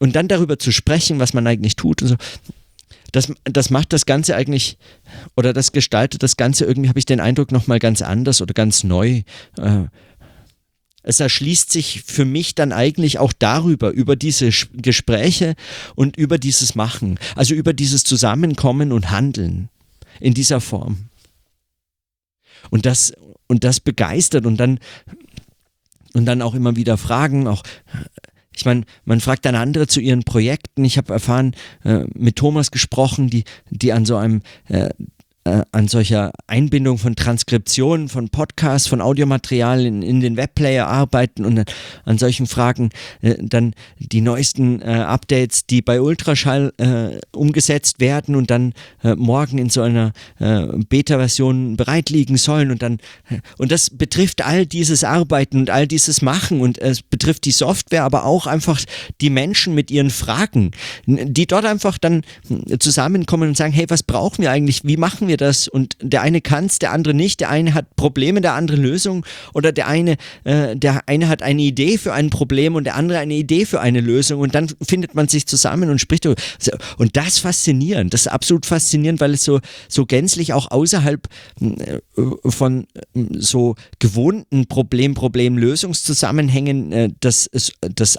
Und 0.00 0.16
dann 0.16 0.28
darüber 0.28 0.58
zu 0.58 0.72
sprechen, 0.72 1.18
was 1.18 1.34
man 1.34 1.46
eigentlich 1.46 1.76
tut 1.76 2.02
und 2.02 2.08
so. 2.08 2.16
Das, 3.12 3.32
das 3.44 3.70
macht 3.70 3.92
das 3.92 4.04
Ganze 4.04 4.36
eigentlich, 4.36 4.76
oder 5.34 5.54
das 5.54 5.72
gestaltet 5.72 6.22
das 6.22 6.36
Ganze 6.36 6.66
irgendwie, 6.66 6.90
habe 6.90 6.98
ich 6.98 7.06
den 7.06 7.20
Eindruck, 7.20 7.52
nochmal 7.52 7.78
ganz 7.78 8.02
anders 8.02 8.42
oder 8.42 8.52
ganz 8.52 8.84
neu. 8.84 9.22
Äh, 9.56 9.84
es 11.02 11.20
erschließt 11.20 11.72
sich 11.72 12.02
für 12.02 12.26
mich 12.26 12.54
dann 12.54 12.70
eigentlich 12.70 13.18
auch 13.18 13.32
darüber, 13.32 13.90
über 13.90 14.14
diese 14.14 14.50
Gespräche 14.74 15.54
und 15.94 16.18
über 16.18 16.36
dieses 16.36 16.74
Machen, 16.74 17.18
also 17.34 17.54
über 17.54 17.72
dieses 17.72 18.04
Zusammenkommen 18.04 18.92
und 18.92 19.10
Handeln 19.10 19.70
in 20.20 20.34
dieser 20.34 20.60
Form. 20.60 21.08
Und 22.68 22.84
das, 22.84 23.14
und 23.46 23.64
das 23.64 23.80
begeistert 23.80 24.44
und 24.44 24.58
dann, 24.58 24.80
und 26.12 26.26
dann 26.26 26.42
auch 26.42 26.54
immer 26.54 26.76
wieder 26.76 26.98
Fragen, 26.98 27.46
auch 27.46 27.62
ich 28.58 28.64
meine, 28.64 28.82
man 29.04 29.20
fragt 29.20 29.44
dann 29.44 29.54
andere 29.54 29.86
zu 29.86 30.00
ihren 30.00 30.24
Projekten. 30.24 30.84
Ich 30.84 30.98
habe 30.98 31.12
erfahren, 31.12 31.54
äh, 31.84 32.04
mit 32.14 32.36
Thomas 32.36 32.70
gesprochen, 32.70 33.30
die, 33.30 33.44
die 33.70 33.92
an 33.92 34.04
so 34.04 34.16
einem 34.16 34.42
äh, 34.68 34.88
äh, 35.44 35.62
an 35.72 35.88
solcher 35.88 36.32
Einbindung 36.46 36.98
von 36.98 37.16
Transkriptionen, 37.16 38.08
von 38.08 38.28
Podcasts, 38.28 38.88
von 38.88 39.00
Audiomaterial 39.00 39.86
in, 39.86 40.20
den 40.20 40.36
Webplayer 40.36 40.86
arbeiten 40.86 41.44
und 41.44 41.64
an 42.04 42.18
solchen 42.18 42.46
Fragen 42.46 42.90
äh, 43.22 43.34
dann 43.40 43.74
die 43.98 44.20
neuesten 44.20 44.82
äh, 44.82 44.86
Updates, 44.86 45.66
die 45.66 45.80
bei 45.80 46.00
Ultraschall 46.00 46.72
äh, 46.78 47.18
umgesetzt 47.36 48.00
werden 48.00 48.36
und 48.36 48.50
dann 48.50 48.72
äh, 49.02 49.14
morgen 49.14 49.58
in 49.58 49.70
so 49.70 49.82
einer 49.82 50.12
äh, 50.38 50.66
Beta-Version 50.88 51.76
bereit 51.76 52.10
liegen 52.10 52.36
sollen 52.36 52.70
und 52.70 52.82
dann 52.82 52.98
und 53.58 53.72
das 53.72 53.90
betrifft 53.90 54.44
all 54.44 54.66
dieses 54.66 55.04
Arbeiten 55.04 55.58
und 55.58 55.70
all 55.70 55.86
dieses 55.86 56.22
Machen 56.22 56.60
und 56.60 56.78
es 56.78 57.02
betrifft 57.02 57.44
die 57.44 57.52
Software, 57.52 58.04
aber 58.04 58.24
auch 58.24 58.46
einfach 58.46 58.80
die 59.20 59.30
Menschen 59.30 59.74
mit 59.74 59.90
ihren 59.90 60.10
Fragen, 60.10 60.72
die 61.06 61.46
dort 61.46 61.64
einfach 61.64 61.98
dann 61.98 62.22
zusammenkommen 62.78 63.50
und 63.50 63.56
sagen, 63.56 63.72
hey, 63.72 63.86
was 63.88 64.02
brauchen 64.02 64.42
wir 64.42 64.50
eigentlich? 64.50 64.82
Wie 64.84 64.96
machen 64.96 65.27
wir 65.28 65.36
das 65.36 65.68
und 65.68 65.96
der 66.02 66.22
eine 66.22 66.40
kann 66.40 66.66
es, 66.66 66.78
der 66.78 66.92
andere 66.92 67.14
nicht, 67.14 67.40
der 67.40 67.50
eine 67.50 67.74
hat 67.74 67.96
Probleme, 67.96 68.40
der 68.40 68.54
andere 68.54 68.76
Lösung 68.76 69.24
oder 69.54 69.72
der 69.72 69.86
eine, 69.86 70.16
äh, 70.44 70.76
der 70.76 71.08
eine 71.08 71.28
hat 71.28 71.42
eine 71.42 71.62
Idee 71.62 71.98
für 71.98 72.12
ein 72.12 72.30
Problem 72.30 72.74
und 72.74 72.84
der 72.84 72.96
andere 72.96 73.18
eine 73.18 73.34
Idee 73.34 73.66
für 73.66 73.80
eine 73.80 74.00
Lösung 74.00 74.40
und 74.40 74.54
dann 74.54 74.68
findet 74.82 75.14
man 75.14 75.28
sich 75.28 75.46
zusammen 75.46 75.90
und 75.90 76.00
spricht 76.00 76.26
und 76.26 77.16
das 77.16 77.38
faszinierend, 77.38 78.12
das 78.14 78.22
ist 78.22 78.28
absolut 78.28 78.66
faszinierend, 78.66 79.20
weil 79.20 79.34
es 79.34 79.44
so, 79.44 79.60
so 79.88 80.06
gänzlich 80.06 80.52
auch 80.52 80.70
außerhalb 80.70 81.28
äh, 81.60 81.98
von 82.50 82.86
äh, 82.94 83.20
so 83.38 83.74
gewohnten 83.98 84.66
Problem, 84.66 85.14
Problem, 85.14 85.58
Lösungszusammenhängen 85.58 86.92
äh, 86.92 87.08
des, 87.22 87.50
des, 87.52 88.18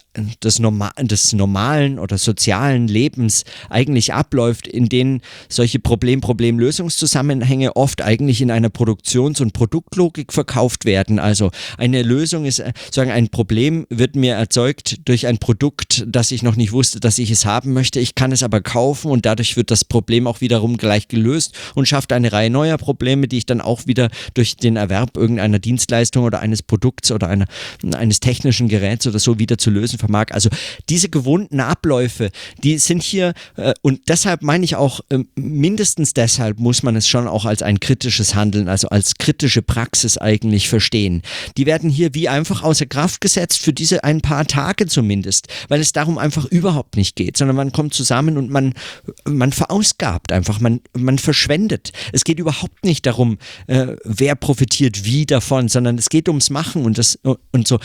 normal, 0.59 0.91
des 1.01 1.33
normalen 1.33 1.99
oder 1.99 2.17
sozialen 2.17 2.87
Lebens 2.87 3.43
eigentlich 3.69 4.13
abläuft, 4.13 4.67
in 4.67 4.89
denen 4.89 5.21
solche 5.47 5.79
Problem, 5.79 6.21
Problem, 6.21 6.59
Lösungszusammenhänge 6.59 6.98
Zusammenhänge 6.99 7.75
oft 7.75 8.01
eigentlich 8.01 8.41
in 8.41 8.51
einer 8.51 8.69
Produktions- 8.69 9.41
und 9.41 9.53
Produktlogik 9.53 10.33
verkauft 10.33 10.85
werden. 10.85 11.17
Also 11.19 11.51
eine 11.77 12.03
Lösung 12.03 12.45
ist, 12.45 12.59
äh, 12.59 12.73
sagen, 12.91 13.11
ein 13.11 13.29
Problem 13.29 13.87
wird 13.89 14.15
mir 14.15 14.35
erzeugt 14.35 14.97
durch 15.05 15.27
ein 15.27 15.39
Produkt, 15.39 16.05
das 16.07 16.31
ich 16.31 16.43
noch 16.43 16.55
nicht 16.55 16.71
wusste, 16.71 16.99
dass 16.99 17.17
ich 17.17 17.31
es 17.31 17.45
haben 17.45 17.73
möchte. 17.73 17.99
Ich 17.99 18.15
kann 18.15 18.31
es 18.31 18.43
aber 18.43 18.61
kaufen 18.61 19.09
und 19.09 19.25
dadurch 19.25 19.57
wird 19.57 19.71
das 19.71 19.85
Problem 19.85 20.27
auch 20.27 20.41
wiederum 20.41 20.77
gleich 20.77 21.07
gelöst 21.07 21.55
und 21.75 21.87
schafft 21.87 22.11
eine 22.13 22.31
Reihe 22.31 22.49
neuer 22.49 22.77
Probleme, 22.77 23.27
die 23.27 23.37
ich 23.37 23.45
dann 23.45 23.61
auch 23.61 23.87
wieder 23.87 24.09
durch 24.33 24.57
den 24.57 24.75
Erwerb 24.75 25.17
irgendeiner 25.17 25.59
Dienstleistung 25.59 26.23
oder 26.23 26.39
eines 26.39 26.61
Produkts 26.61 27.11
oder 27.11 27.27
einer, 27.27 27.45
eines 27.93 28.19
technischen 28.19 28.67
Geräts 28.67 29.07
oder 29.07 29.19
so 29.19 29.39
wieder 29.39 29.57
zu 29.57 29.69
lösen 29.69 29.97
vermag. 29.97 30.27
Also 30.31 30.49
diese 30.89 31.09
gewohnten 31.09 31.59
Abläufe, 31.59 32.31
die 32.63 32.77
sind 32.77 33.03
hier 33.03 33.33
äh, 33.55 33.73
und 33.81 34.01
deshalb 34.09 34.41
meine 34.41 34.65
ich 34.65 34.75
auch, 34.75 34.99
äh, 35.09 35.19
mindestens 35.35 36.13
deshalb 36.13 36.59
muss 36.59 36.83
man 36.83 36.88
es 36.95 37.07
schon 37.07 37.27
auch 37.27 37.45
als 37.45 37.61
ein 37.61 37.79
kritisches 37.79 38.35
Handeln, 38.35 38.67
also 38.67 38.89
als 38.89 39.15
kritische 39.15 39.61
Praxis 39.61 40.17
eigentlich 40.17 40.69
verstehen. 40.69 41.21
Die 41.57 41.65
werden 41.65 41.89
hier 41.89 42.13
wie 42.13 42.29
einfach 42.29 42.63
außer 42.63 42.85
Kraft 42.85 43.21
gesetzt, 43.21 43.61
für 43.61 43.73
diese 43.73 44.03
ein 44.03 44.21
paar 44.21 44.45
Tage 44.45 44.87
zumindest, 44.87 45.47
weil 45.67 45.81
es 45.81 45.93
darum 45.93 46.17
einfach 46.17 46.45
überhaupt 46.45 46.95
nicht 46.97 47.15
geht, 47.15 47.37
sondern 47.37 47.55
man 47.55 47.71
kommt 47.71 47.93
zusammen 47.93 48.37
und 48.37 48.49
man, 48.49 48.73
man 49.25 49.51
verausgabt 49.51 50.31
einfach, 50.31 50.59
man, 50.59 50.81
man 50.97 51.17
verschwendet. 51.17 51.91
Es 52.13 52.23
geht 52.23 52.39
überhaupt 52.39 52.83
nicht 52.83 53.05
darum, 53.05 53.37
äh, 53.67 53.95
wer 54.03 54.35
profitiert 54.35 55.05
wie 55.05 55.25
davon, 55.25 55.67
sondern 55.69 55.97
es 55.97 56.09
geht 56.09 56.27
ums 56.27 56.49
Machen 56.49 56.85
und, 56.85 56.97
das, 56.97 57.19
und 57.51 57.67
so. 57.67 57.79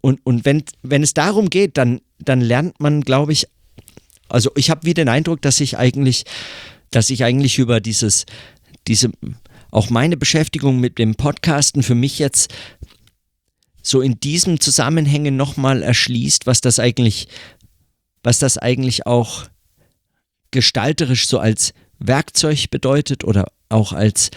Und, 0.00 0.24
und 0.24 0.44
wenn, 0.44 0.62
wenn 0.82 1.02
es 1.02 1.14
darum 1.14 1.50
geht, 1.50 1.76
dann, 1.76 2.00
dann 2.18 2.40
lernt 2.40 2.80
man, 2.80 3.02
glaube 3.02 3.32
ich, 3.32 3.46
also 4.28 4.50
ich 4.56 4.70
habe 4.70 4.84
wie 4.84 4.94
den 4.94 5.08
Eindruck, 5.08 5.42
dass 5.42 5.60
ich 5.60 5.78
eigentlich 5.78 6.24
dass 6.90 7.10
ich 7.10 7.24
eigentlich 7.24 7.58
über 7.58 7.80
dieses, 7.80 8.26
diese, 8.86 9.10
auch 9.70 9.90
meine 9.90 10.16
Beschäftigung 10.16 10.80
mit 10.80 10.98
dem 10.98 11.14
Podcasten 11.14 11.82
für 11.82 11.94
mich 11.94 12.18
jetzt 12.18 12.52
so 13.82 14.00
in 14.00 14.20
diesem 14.20 14.60
Zusammenhängen 14.60 15.36
nochmal 15.36 15.82
erschließt, 15.82 16.46
was 16.46 16.60
das 16.60 16.78
eigentlich, 16.78 17.28
was 18.22 18.38
das 18.38 18.58
eigentlich 18.58 19.06
auch 19.06 19.48
gestalterisch 20.50 21.28
so 21.28 21.38
als 21.38 21.72
Werkzeug 21.98 22.70
bedeutet 22.70 23.24
oder 23.24 23.46
auch 23.68 23.92
als 23.92 24.30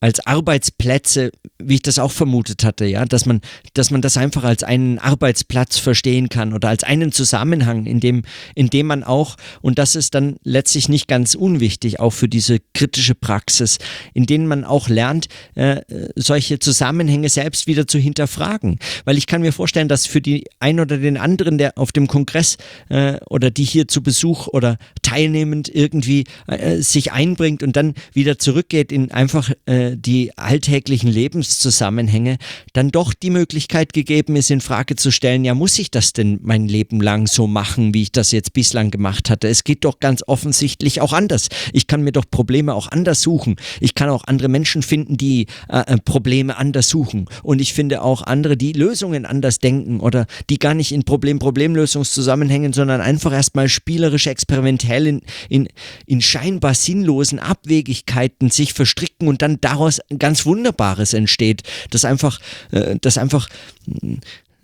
als 0.00 0.24
Arbeitsplätze, 0.26 1.32
wie 1.58 1.74
ich 1.74 1.82
das 1.82 1.98
auch 1.98 2.12
vermutet 2.12 2.64
hatte, 2.64 2.84
ja, 2.84 3.04
dass 3.04 3.26
man, 3.26 3.40
dass 3.74 3.90
man 3.90 4.00
das 4.00 4.16
einfach 4.16 4.44
als 4.44 4.62
einen 4.62 4.98
Arbeitsplatz 4.98 5.78
verstehen 5.78 6.28
kann 6.28 6.52
oder 6.52 6.68
als 6.68 6.84
einen 6.84 7.10
Zusammenhang, 7.10 7.86
in 7.86 7.98
dem, 7.98 8.22
in 8.54 8.70
dem 8.70 8.86
man 8.86 9.02
auch, 9.02 9.36
und 9.60 9.78
das 9.78 9.96
ist 9.96 10.14
dann 10.14 10.36
letztlich 10.44 10.88
nicht 10.88 11.08
ganz 11.08 11.34
unwichtig, 11.34 11.98
auch 11.98 12.12
für 12.12 12.28
diese 12.28 12.58
kritische 12.74 13.14
Praxis, 13.14 13.78
in 14.14 14.26
denen 14.26 14.46
man 14.46 14.64
auch 14.64 14.88
lernt, 14.88 15.26
äh, 15.56 15.82
solche 16.14 16.60
Zusammenhänge 16.60 17.28
selbst 17.28 17.66
wieder 17.66 17.86
zu 17.86 17.98
hinterfragen. 17.98 18.78
Weil 19.04 19.18
ich 19.18 19.26
kann 19.26 19.40
mir 19.40 19.52
vorstellen, 19.52 19.88
dass 19.88 20.06
für 20.06 20.20
die 20.20 20.44
ein 20.60 20.78
oder 20.78 20.98
den 20.98 21.16
anderen, 21.16 21.58
der 21.58 21.76
auf 21.76 21.90
dem 21.90 22.06
Kongress 22.06 22.56
äh, 22.88 23.18
oder 23.28 23.50
die 23.50 23.64
hier 23.64 23.88
zu 23.88 24.02
Besuch 24.02 24.46
oder 24.46 24.78
teilnehmend 25.02 25.68
irgendwie 25.68 26.24
äh, 26.46 26.76
sich 26.76 27.10
einbringt 27.12 27.62
und 27.64 27.74
dann 27.76 27.94
wieder 28.12 28.38
zurückgeht 28.38 28.92
in 28.92 29.10
einfach 29.10 29.50
äh, 29.66 29.87
die 29.96 30.36
alltäglichen 30.36 31.10
Lebenszusammenhänge, 31.10 32.38
dann 32.72 32.90
doch 32.90 33.14
die 33.14 33.30
Möglichkeit 33.30 33.92
gegeben 33.92 34.36
ist, 34.36 34.50
in 34.50 34.60
Frage 34.60 34.96
zu 34.96 35.10
stellen, 35.10 35.44
ja, 35.44 35.54
muss 35.54 35.78
ich 35.78 35.90
das 35.90 36.12
denn 36.12 36.40
mein 36.42 36.68
Leben 36.68 37.00
lang 37.00 37.26
so 37.26 37.46
machen, 37.46 37.94
wie 37.94 38.02
ich 38.02 38.12
das 38.12 38.32
jetzt 38.32 38.52
bislang 38.52 38.90
gemacht 38.90 39.30
hatte? 39.30 39.48
Es 39.48 39.64
geht 39.64 39.84
doch 39.84 40.00
ganz 40.00 40.22
offensichtlich 40.26 41.00
auch 41.00 41.12
anders. 41.12 41.48
Ich 41.72 41.86
kann 41.86 42.02
mir 42.02 42.12
doch 42.12 42.24
Probleme 42.30 42.74
auch 42.74 42.88
anders 42.88 43.22
suchen. 43.22 43.56
Ich 43.80 43.94
kann 43.94 44.08
auch 44.08 44.24
andere 44.24 44.48
Menschen 44.48 44.82
finden, 44.82 45.16
die 45.16 45.46
äh, 45.68 45.94
äh 45.94 45.98
Probleme 45.98 46.56
anders 46.56 46.88
suchen. 46.88 47.26
Und 47.42 47.60
ich 47.60 47.74
finde 47.74 48.02
auch 48.02 48.22
andere, 48.22 48.56
die 48.56 48.72
Lösungen 48.72 49.26
anders 49.26 49.58
denken 49.58 50.00
oder 50.00 50.26
die 50.50 50.58
gar 50.58 50.74
nicht 50.74 50.92
in 50.92 51.04
Problem-Problemlösungszusammenhängen, 51.04 52.72
sondern 52.72 53.00
einfach 53.00 53.32
erstmal 53.32 53.68
spielerisch 53.68 54.26
experimentell 54.26 55.06
in, 55.06 55.20
in, 55.48 55.68
in 56.06 56.20
scheinbar 56.20 56.74
sinnlosen 56.74 57.38
Abwegigkeiten 57.38 58.50
sich 58.50 58.72
verstricken 58.72 59.28
und 59.28 59.42
dann 59.42 59.60
daraus 59.78 60.00
ganz 60.18 60.44
Wunderbares 60.44 61.14
entsteht, 61.14 61.62
das 61.90 62.04
einfach, 62.04 62.40
äh, 62.72 62.96
das 63.00 63.16
einfach 63.16 63.48
mm, 63.86 64.14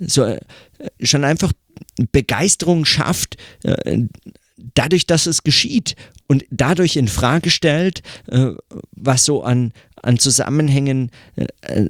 so 0.01 0.25
äh, 0.25 0.41
schon 1.03 1.25
einfach 1.25 1.53
Begeisterung 2.11 2.85
schafft, 2.85 3.37
äh, 3.63 4.01
dadurch, 4.75 5.07
dass 5.07 5.27
es 5.27 5.45
geschieht 5.45 5.95
und 6.27 6.45
dadurch 6.51 6.97
in 6.97 7.07
Frage 7.07 7.51
stellt, 7.51 8.03
was 8.93 9.27
so 9.27 9.43
an, 9.43 9.73
an 10.03 10.19
Zusammenhängen 10.19 11.11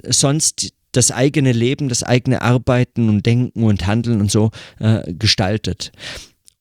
sonst 0.09 0.73
das 0.91 1.13
eigene 1.13 1.53
Leben, 1.53 1.89
das 1.89 2.03
eigene 2.03 2.43
Arbeiten 2.43 3.09
und 3.09 3.25
Denken 3.25 3.63
und 3.63 3.87
Handeln 3.87 4.21
und 4.21 4.33
so 4.33 4.51
gestaltet. 5.07 5.93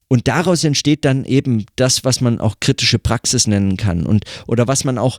Und 0.08 0.28
daraus 0.28 0.64
entsteht 0.64 1.06
dann 1.06 1.26
eben 1.26 1.66
das, 1.76 2.04
was 2.04 2.22
man 2.22 2.40
auch 2.40 2.56
kritische 2.60 3.00
Praxis 3.00 3.48
nennen 3.48 3.78
kann 3.78 4.06
und 4.06 4.26
oder 4.48 4.68
was 4.68 4.84
man 4.84 4.98
auch 4.98 5.18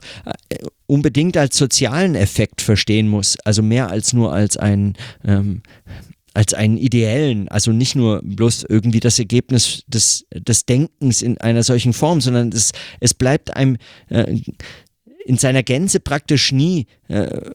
äh, 0.49 0.57
unbedingt 0.87 1.35
als 1.37 1.57
sozialen 1.57 2.15
Effekt 2.15 2.61
verstehen 2.61 3.07
muss, 3.07 3.37
also 3.43 3.61
mehr 3.61 3.89
als 3.89 4.13
nur 4.13 4.31
als 4.31 4.57
ein 4.57 4.95
ähm, 5.25 5.63
als 6.35 6.53
einen 6.53 6.77
ideellen, 6.77 7.47
also 7.47 7.71
nicht 7.71 7.95
nur 7.95 8.21
bloß 8.21 8.65
irgendwie 8.67 8.99
das 8.99 9.19
Ergebnis 9.19 9.83
des, 9.87 10.25
des 10.33 10.65
Denkens 10.65 11.21
in 11.21 11.37
einer 11.37 11.63
solchen 11.63 11.93
Form, 11.93 12.19
sondern 12.19 12.49
es, 12.49 12.73
es 12.99 13.13
bleibt 13.13 13.55
einem 13.55 13.77
äh, 14.09 14.37
in 15.25 15.37
seiner 15.37 15.63
Gänze 15.63 16.01
praktisch 16.01 16.51
nie 16.51 16.87
äh, 17.07 17.49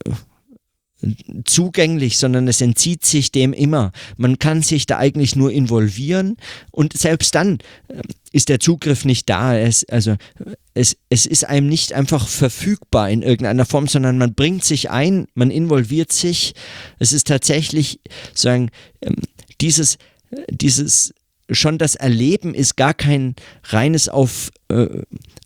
zugänglich, 1.44 2.18
sondern 2.18 2.48
es 2.48 2.60
entzieht 2.60 3.04
sich 3.04 3.32
dem 3.32 3.52
immer. 3.52 3.92
Man 4.16 4.38
kann 4.38 4.62
sich 4.62 4.86
da 4.86 4.98
eigentlich 4.98 5.36
nur 5.36 5.52
involvieren 5.52 6.36
und 6.70 6.96
selbst 6.96 7.34
dann 7.34 7.58
äh, 7.88 8.02
ist 8.32 8.48
der 8.48 8.60
Zugriff 8.60 9.04
nicht 9.04 9.28
da. 9.28 9.56
Es, 9.56 9.84
also 9.88 10.16
es, 10.74 10.96
es 11.08 11.26
ist 11.26 11.44
einem 11.44 11.68
nicht 11.68 11.92
einfach 11.92 12.28
verfügbar 12.28 13.10
in 13.10 13.22
irgendeiner 13.22 13.66
Form, 13.66 13.88
sondern 13.88 14.18
man 14.18 14.34
bringt 14.34 14.64
sich 14.64 14.90
ein, 14.90 15.26
man 15.34 15.50
involviert 15.50 16.12
sich. 16.12 16.54
Es 16.98 17.12
ist 17.12 17.26
tatsächlich 17.26 18.00
sagen 18.34 18.70
ähm, 19.00 19.16
dieses 19.60 19.98
dieses 20.50 21.12
schon 21.50 21.78
das 21.78 21.96
Erleben 21.96 22.54
ist 22.54 22.76
gar 22.76 22.94
kein 22.94 23.34
reines 23.64 24.08
auf 24.08 24.50
äh, 24.68 25.02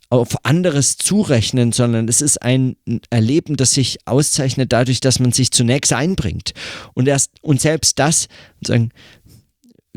auf 0.09 0.45
anderes 0.45 0.97
zurechnen, 0.97 1.71
sondern 1.71 2.07
es 2.07 2.21
ist 2.21 2.41
ein 2.41 2.75
Erleben, 3.09 3.57
das 3.57 3.73
sich 3.73 3.97
auszeichnet 4.05 4.71
dadurch, 4.71 4.99
dass 4.99 5.19
man 5.19 5.31
sich 5.31 5.51
zunächst 5.51 5.93
einbringt. 5.93 6.53
Und 6.93 7.07
erst 7.07 7.31
und 7.41 7.61
selbst 7.61 7.99
das 7.99 8.27
sagen, 8.61 8.91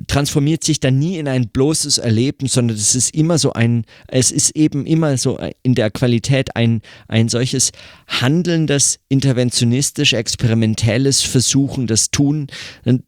transformiert 0.07 0.63
sich 0.63 0.81
dann 0.81 0.99
nie 0.99 1.19
in 1.19 1.29
ein 1.29 1.49
bloßes 1.49 1.99
Erleben, 1.99 2.47
sondern 2.47 2.77
es 2.77 2.95
ist 2.95 3.15
immer 3.15 3.39
so 3.39 3.53
ein, 3.53 3.85
es 4.07 4.31
ist 4.31 4.55
eben 4.57 4.87
immer 4.87 5.17
so 5.17 5.39
in 5.63 5.75
der 5.75 5.91
Qualität 5.91 6.55
ein, 6.57 6.83
ein 7.09 7.29
solches 7.29 7.73
handelndes, 8.07 9.01
interventionistisch, 9.09 10.13
experimentelles 10.13 11.23
Versuchen, 11.23 11.87
das 11.87 12.11
Tun, 12.11 12.47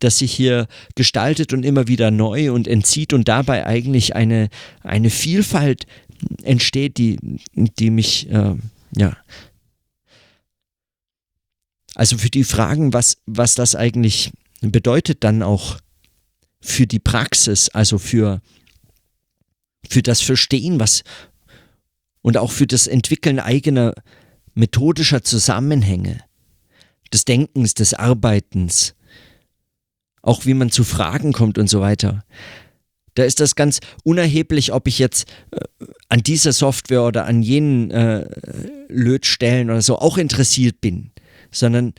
das 0.01 0.19
sich 0.19 0.33
hier 0.33 0.67
gestaltet 0.95 1.53
und 1.53 1.65
immer 1.65 1.87
wieder 1.87 2.11
neu 2.11 2.53
und 2.53 2.67
entzieht 2.67 3.13
und 3.13 3.29
dabei 3.29 3.67
eigentlich 3.67 4.17
eine, 4.17 4.49
eine 4.83 5.11
Vielfalt 5.11 5.87
entsteht, 6.43 6.99
die, 6.99 7.19
die 7.55 7.91
mich, 7.91 8.29
äh, 8.31 8.57
ja, 8.97 9.17
also 11.95 12.19
für 12.19 12.31
die 12.31 12.45
Fragen, 12.45 12.93
was, 12.93 13.19
was 13.27 13.55
das 13.55 13.75
eigentlich 13.75 14.33
bedeutet 14.61 15.25
dann 15.25 15.43
auch 15.43 15.79
für 16.61 16.87
die 16.87 16.99
Praxis, 16.99 17.69
also 17.71 17.99
für, 17.99 18.41
für 19.89 20.03
das 20.03 20.21
Verstehen, 20.21 20.79
was 20.79 21.03
und 22.23 22.37
auch 22.37 22.53
für 22.53 22.67
das 22.67 22.87
Entwickeln 22.87 23.41
eigener 23.41 23.95
methodischer 24.55 25.23
Zusammenhänge, 25.23 26.21
des 27.13 27.25
Denkens, 27.25 27.75
des 27.75 27.95
Arbeitens, 27.95 28.95
auch 30.23 30.45
wie 30.45 30.55
man 30.55 30.71
zu 30.71 30.85
Fragen 30.85 31.33
kommt 31.33 31.59
und 31.59 31.69
so 31.69 31.81
weiter. 31.81 32.25
Da 33.15 33.25
ist 33.25 33.41
das 33.41 33.55
ganz 33.55 33.81
unerheblich, 34.05 34.73
ob 34.73 34.87
ich 34.87 34.99
jetzt 34.99 35.29
äh, 35.51 35.61
an 36.09 36.23
dieser 36.23 36.53
Software 36.53 37.05
oder 37.05 37.27
an 37.27 37.43
jenen 37.43 37.91
äh, 37.91 38.27
Lötstellen 38.89 39.71
oder 39.71 39.83
so 39.83 39.99
auch 39.99 40.19
interessiert 40.19 40.81
bin, 40.81 41.11
sondern 41.51 41.95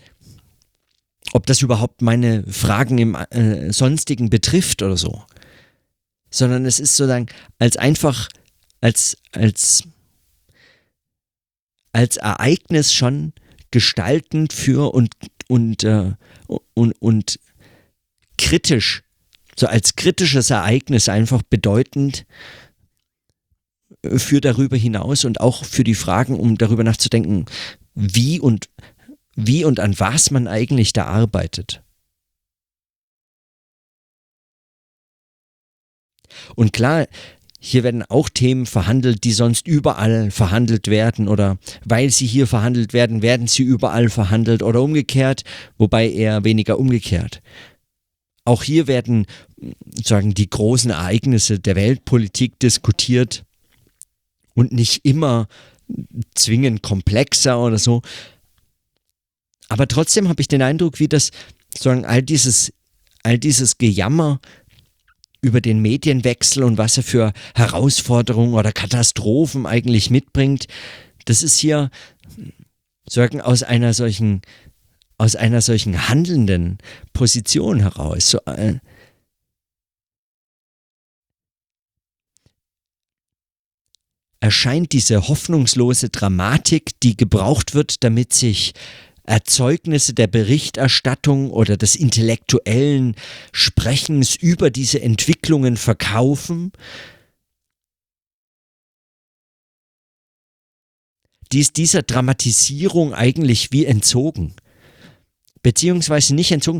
ob 1.34 1.46
das 1.46 1.62
überhaupt 1.62 2.02
meine 2.02 2.44
Fragen 2.44 2.98
im 2.98 3.16
äh, 3.16 3.72
Sonstigen 3.72 4.30
betrifft 4.30 4.82
oder 4.82 4.98
so. 4.98 5.24
Sondern 6.30 6.66
es 6.66 6.80
ist 6.80 6.96
sozusagen 6.96 7.28
als 7.60 7.78
einfach, 7.78 8.30
als, 8.80 9.18
als, 9.32 9.84
als 11.92 12.18
Ereignis 12.18 12.94
schon 12.94 13.34
gestaltend 13.70 14.54
für 14.54 14.94
und, 14.94 15.14
und, 15.48 15.84
äh, 15.84 16.14
und, 16.74 16.94
und 17.02 17.40
kritisch 18.38 19.04
so 19.62 19.68
als 19.68 19.96
kritisches 19.96 20.50
Ereignis 20.50 21.08
einfach 21.08 21.44
bedeutend 21.44 22.26
äh, 24.02 24.18
für 24.18 24.42
darüber 24.42 24.76
hinaus 24.76 25.24
und 25.24 25.40
auch 25.40 25.64
für 25.64 25.84
die 25.84 25.96
Fragen, 25.96 26.38
um 26.38 26.58
darüber 26.58 26.84
nachzudenken, 26.84 27.46
wie 27.94 28.40
und 28.40 28.70
wie 29.36 29.64
und 29.64 29.80
an 29.80 29.98
was 30.00 30.32
man 30.32 30.48
eigentlich 30.48 30.94
da 30.94 31.06
arbeitet. 31.06 31.82
Und 36.56 36.74
klar, 36.74 37.08
hier 37.60 37.84
werden 37.84 38.04
auch 38.04 38.30
Themen 38.30 38.66
verhandelt, 38.66 39.24
die 39.24 39.34
sonst 39.34 39.68
überall 39.68 40.32
verhandelt 40.32 40.88
werden 40.88 41.28
oder 41.28 41.60
weil 41.86 42.10
sie 42.10 42.26
hier 42.26 42.48
verhandelt 42.48 42.94
werden, 42.94 43.22
werden 43.22 43.46
sie 43.46 43.62
überall 43.62 44.10
verhandelt 44.10 44.64
oder 44.64 44.82
umgekehrt, 44.82 45.44
wobei 45.78 46.10
eher 46.10 46.44
weniger 46.44 46.80
umgekehrt. 46.80 47.44
Auch 48.52 48.64
hier 48.64 48.86
werden 48.88 49.28
sagen 50.04 50.34
die 50.34 50.50
großen 50.50 50.92
Ereignisse 50.92 51.58
der 51.62 51.78
Weltpolitik 51.78 52.60
diskutiert 52.60 53.46
und 54.56 54.74
nicht 54.74 55.06
immer 55.06 55.48
zwingend 56.36 56.84
komplexer 56.84 57.64
oder 57.64 57.80
so. 57.80 58.02
Aber 59.70 59.88
trotzdem 59.88 60.28
habe 60.28 60.42
ich 60.42 60.50
den 60.50 60.62
Eindruck, 60.62 61.00
wie 61.00 61.08
das 61.08 61.32
sagen 61.80 62.04
all 62.04 62.22
dieses 62.22 62.74
all 63.24 63.40
dieses 63.40 63.78
Gejammer 63.78 64.42
über 65.42 65.62
den 65.62 65.80
Medienwechsel 65.80 66.64
und 66.64 66.78
was 66.78 66.98
er 66.98 67.04
für 67.04 67.32
Herausforderungen 67.56 68.54
oder 68.54 68.74
Katastrophen 68.74 69.66
eigentlich 69.66 70.10
mitbringt, 70.10 70.68
das 71.24 71.42
ist 71.42 71.58
hier 71.58 71.90
sagen 73.08 73.40
aus 73.40 73.64
einer 73.64 73.94
solchen 73.94 74.42
aus 75.22 75.36
einer 75.36 75.62
solchen 75.62 76.10
handelnden 76.10 76.80
Position 77.14 77.80
heraus. 77.80 78.32
So, 78.32 78.40
äh, 78.48 78.80
erscheint 84.40 84.94
diese 84.94 85.28
hoffnungslose 85.28 86.10
Dramatik, 86.10 87.00
die 87.02 87.16
gebraucht 87.16 87.76
wird, 87.76 88.04
damit 88.04 88.34
sich 88.34 88.74
Erzeugnisse 89.24 90.16
der 90.16 90.26
Berichterstattung 90.26 91.52
oder 91.52 91.78
des 91.78 91.96
intellektuellen 91.96 93.14
Sprechens 93.52 94.36
über 94.36 94.72
diese 94.72 95.04
Entwicklungen 95.04 95.78
verkaufen, 95.78 96.72
die 101.52 101.60
ist 101.60 101.78
dieser 101.78 102.02
Dramatisierung 102.02 103.14
eigentlich 103.14 103.72
wie 103.72 103.86
entzogen. 103.86 104.56
Beziehungsweise 105.64 106.34
nicht 106.34 106.52
entzogen, 106.52 106.80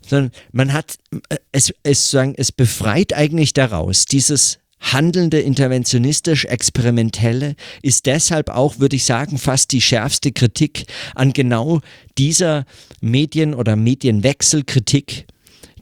sondern 0.00 0.32
man 0.52 0.72
hat 0.72 0.96
äh, 1.28 1.36
es, 1.52 1.72
es, 1.82 2.10
sagen, 2.10 2.34
es 2.36 2.50
befreit 2.50 3.12
eigentlich 3.14 3.52
daraus, 3.52 4.06
dieses 4.06 4.58
handelnde, 4.80 5.40
interventionistisch, 5.40 6.44
experimentelle 6.44 7.56
ist 7.82 8.06
deshalb 8.06 8.48
auch, 8.50 8.78
würde 8.78 8.96
ich 8.96 9.04
sagen, 9.04 9.38
fast 9.38 9.72
die 9.72 9.80
schärfste 9.80 10.32
Kritik 10.32 10.86
an 11.14 11.32
genau 11.32 11.80
dieser 12.16 12.64
Medien- 13.00 13.54
oder 13.54 13.76
Medienwechselkritik, 13.76 15.26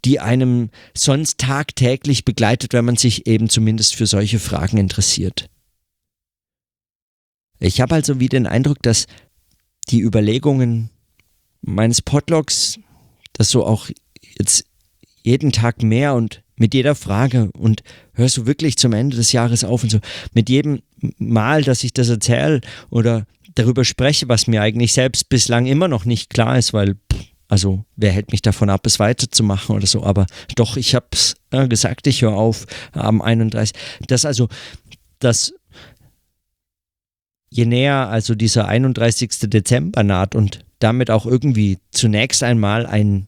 die 0.05 0.21
einem 0.21 0.71
sonst 0.95 1.39
tagtäglich 1.39 2.25
begleitet, 2.25 2.73
wenn 2.73 2.85
man 2.85 2.97
sich 2.97 3.27
eben 3.27 3.49
zumindest 3.49 3.95
für 3.95 4.07
solche 4.07 4.39
Fragen 4.39 4.79
interessiert. 4.79 5.49
Ich 7.59 7.81
habe 7.81 7.95
also 7.95 8.21
wie 8.21 8.29
den 8.29 8.47
Eindruck, 8.47 8.83
dass 8.83 9.07
die 9.89 10.01
Überlegungen 10.01 10.91
meines 11.63 12.03
Podlogs, 12.03 12.79
das 13.33 13.51
so 13.51 13.65
auch 13.65 13.89
jetzt 14.39 14.65
jeden 15.23 15.53
Tag 15.53 15.83
mehr 15.83 16.15
und 16.15 16.43
mit 16.57 16.75
jeder 16.75 16.95
Frage 16.95 17.51
und 17.53 17.83
hörst 18.15 18.37
du 18.37 18.47
wirklich 18.47 18.77
zum 18.77 18.93
Ende 18.93 19.17
des 19.17 19.33
Jahres 19.33 19.65
auf 19.65 19.83
und 19.83 19.91
so, 19.91 19.99
mit 20.33 20.49
jedem 20.49 20.81
Mal, 21.19 21.63
dass 21.63 21.85
ich 21.85 21.93
das 21.93 22.09
erzähle 22.09 22.61
oder 22.91 23.27
darüber 23.55 23.85
spreche, 23.85 24.29
was 24.29 24.47
mir 24.47 24.63
eigentlich 24.63 24.93
selbst 24.93 25.29
bislang 25.29 25.67
immer 25.67 25.89
noch 25.89 26.05
nicht 26.05 26.31
klar 26.31 26.57
ist, 26.59 26.73
weil, 26.73 26.97
also, 27.49 27.85
wer 27.97 28.13
hält 28.13 28.33
mich 28.33 28.43
davon 28.43 28.71
ab, 28.71 28.87
es 28.87 28.99
weiterzumachen 28.99 29.77
oder 29.77 29.87
so, 29.87 30.03
aber 30.03 30.27
doch, 30.55 30.77
ich 30.77 30.95
habe 30.95 31.07
es 31.13 31.35
äh, 31.51 31.69
gesagt, 31.69 32.07
ich 32.07 32.23
höre 32.23 32.35
auf 32.35 32.67
am 32.93 33.21
31. 33.21 33.75
Das 34.07 34.25
also, 34.25 34.49
das 35.19 35.53
je 37.51 37.67
näher 37.67 38.09
also 38.09 38.35
dieser 38.35 38.69
31. 38.69 39.51
Dezember 39.51 40.03
naht 40.03 40.35
und 40.35 40.65
damit 40.79 41.11
auch 41.11 41.27
irgendwie 41.27 41.79
zunächst 41.91 42.43
einmal 42.43 42.87
ein 42.87 43.27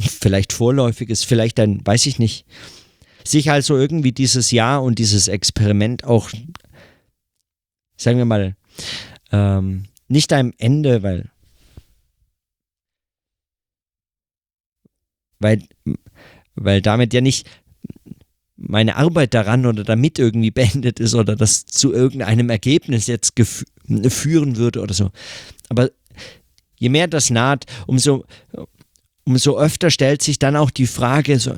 vielleicht 0.00 0.52
vorläufiges, 0.52 1.24
vielleicht 1.24 1.58
ein, 1.60 1.84
weiß 1.84 2.06
ich 2.06 2.18
nicht, 2.18 2.46
sich 3.24 3.50
also 3.50 3.76
irgendwie 3.76 4.12
dieses 4.12 4.50
Jahr 4.50 4.82
und 4.82 4.98
dieses 4.98 5.28
Experiment 5.28 6.04
auch, 6.04 6.30
sagen 7.96 8.18
wir 8.18 8.24
mal, 8.24 8.56
ähm, 9.32 9.86
nicht 10.08 10.32
einem 10.32 10.52
Ende, 10.58 11.02
weil, 11.02 11.30
weil, 15.38 15.62
weil 16.54 16.82
damit 16.82 17.14
ja 17.14 17.20
nicht 17.20 17.48
meine 18.56 18.96
Arbeit 18.96 19.34
daran 19.34 19.66
oder 19.66 19.84
damit 19.84 20.18
irgendwie 20.18 20.50
beendet 20.52 21.00
ist 21.00 21.14
oder 21.14 21.36
das 21.36 21.66
zu 21.66 21.92
irgendeinem 21.92 22.50
Ergebnis 22.50 23.06
jetzt 23.06 23.34
führen 24.08 24.56
würde 24.56 24.80
oder 24.80 24.94
so. 24.94 25.10
Aber 25.68 25.90
je 26.78 26.88
mehr 26.88 27.08
das 27.08 27.30
naht, 27.30 27.66
umso, 27.86 28.24
umso 29.24 29.58
öfter 29.58 29.90
stellt 29.90 30.22
sich 30.22 30.38
dann 30.38 30.56
auch 30.56 30.70
die 30.70 30.86
Frage, 30.86 31.38
so, 31.38 31.56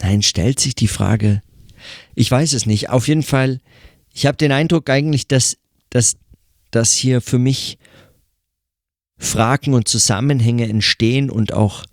nein, 0.00 0.22
stellt 0.22 0.60
sich 0.60 0.74
die 0.74 0.88
Frage, 0.88 1.42
ich 2.14 2.30
weiß 2.30 2.52
es 2.54 2.66
nicht, 2.66 2.90
auf 2.90 3.08
jeden 3.08 3.22
Fall, 3.22 3.60
ich 4.12 4.26
habe 4.26 4.36
den 4.36 4.52
Eindruck 4.52 4.90
eigentlich, 4.90 5.28
dass, 5.28 5.58
dass, 5.90 6.16
dass 6.70 6.92
hier 6.92 7.20
für 7.20 7.38
mich 7.38 7.78
Fragen 9.18 9.74
und 9.74 9.88
Zusammenhänge 9.88 10.68
entstehen 10.68 11.30
und 11.30 11.52
auch, 11.52 11.84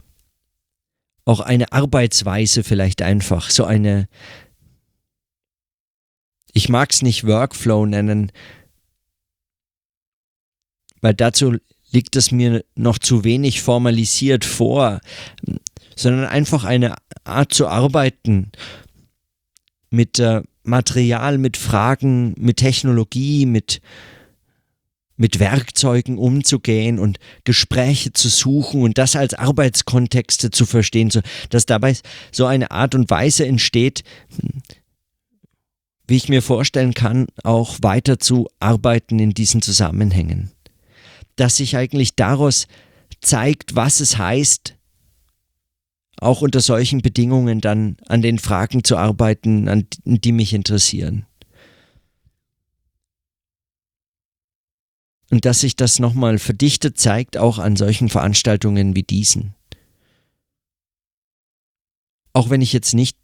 auch 1.26 1.40
eine 1.40 1.72
Arbeitsweise 1.72 2.64
vielleicht 2.64 3.02
einfach, 3.02 3.50
so 3.50 3.66
eine, 3.66 4.08
ich 6.54 6.70
mag 6.70 6.92
es 6.92 7.02
nicht 7.02 7.26
Workflow 7.26 7.86
nennen, 7.86 8.32
weil 11.02 11.14
dazu 11.14 11.58
liegt 11.92 12.16
es 12.16 12.32
mir 12.32 12.64
noch 12.76 13.00
zu 13.00 13.24
wenig 13.24 13.62
formalisiert 13.62 14.46
vor, 14.46 15.02
sondern 15.96 16.26
einfach 16.26 16.64
eine 16.64 16.96
Art 17.24 17.54
zu 17.54 17.68
arbeiten 17.68 18.52
mit 19.90 20.20
äh, 20.20 20.42
Material, 20.64 21.38
mit 21.38 21.58
Fragen, 21.58 22.34
mit 22.38 22.58
Technologie, 22.58 23.46
mit, 23.46 23.82
mit 25.18 25.40
Werkzeugen 25.40 26.18
umzugehen 26.18 27.00
und 27.00 27.20
Gespräche 27.44 28.12
zu 28.12 28.30
suchen 28.30 28.82
und 28.82 28.98
das 28.98 29.16
als 29.16 29.34
Arbeitskontexte 29.34 30.52
zu 30.52 30.66
verstehen, 30.66 31.10
so, 31.10 31.22
dass 31.50 31.66
dabei 31.66 31.96
so 32.32 32.46
eine 32.46 32.72
Art 32.72 32.96
und 32.96 33.10
Weise 33.10 33.46
entsteht, 33.46 34.04
wie 36.08 36.18
ich 36.18 36.30
mir 36.30 36.42
vorstellen 36.42 36.94
kann, 36.94 37.28
auch 37.44 37.78
weiter 37.82 38.20
zu 38.20 38.48
arbeiten 38.60 39.20
in 39.20 39.32
diesen 39.32 39.62
Zusammenhängen 39.62 40.52
dass 41.36 41.58
sich 41.58 41.76
eigentlich 41.76 42.16
daraus 42.16 42.68
zeigt, 43.22 43.76
was 43.76 44.00
es 44.00 44.18
heißt, 44.18 44.76
auch 46.18 46.42
unter 46.42 46.62
solchen 46.62 47.02
Bedingungen 47.02 47.60
dann 47.60 47.98
an 48.08 48.22
den 48.22 48.40
Fragen 48.40 48.84
zu 48.84 48.98
arbeiten, 48.98 49.68
an 49.68 49.88
die 50.06 50.32
mich 50.32 50.54
interessieren. 50.54 51.26
Und 55.32 55.46
dass 55.46 55.62
sich 55.62 55.76
das 55.76 56.00
nochmal 56.00 56.38
verdichtet 56.38 57.00
zeigt, 57.00 57.38
auch 57.38 57.58
an 57.58 57.76
solchen 57.76 58.10
Veranstaltungen 58.10 58.96
wie 58.96 59.04
diesen. 59.04 59.56
Auch 62.34 62.50
wenn 62.50 62.62
ich 62.62 62.74
jetzt 62.74 62.94
nicht, 62.94 63.18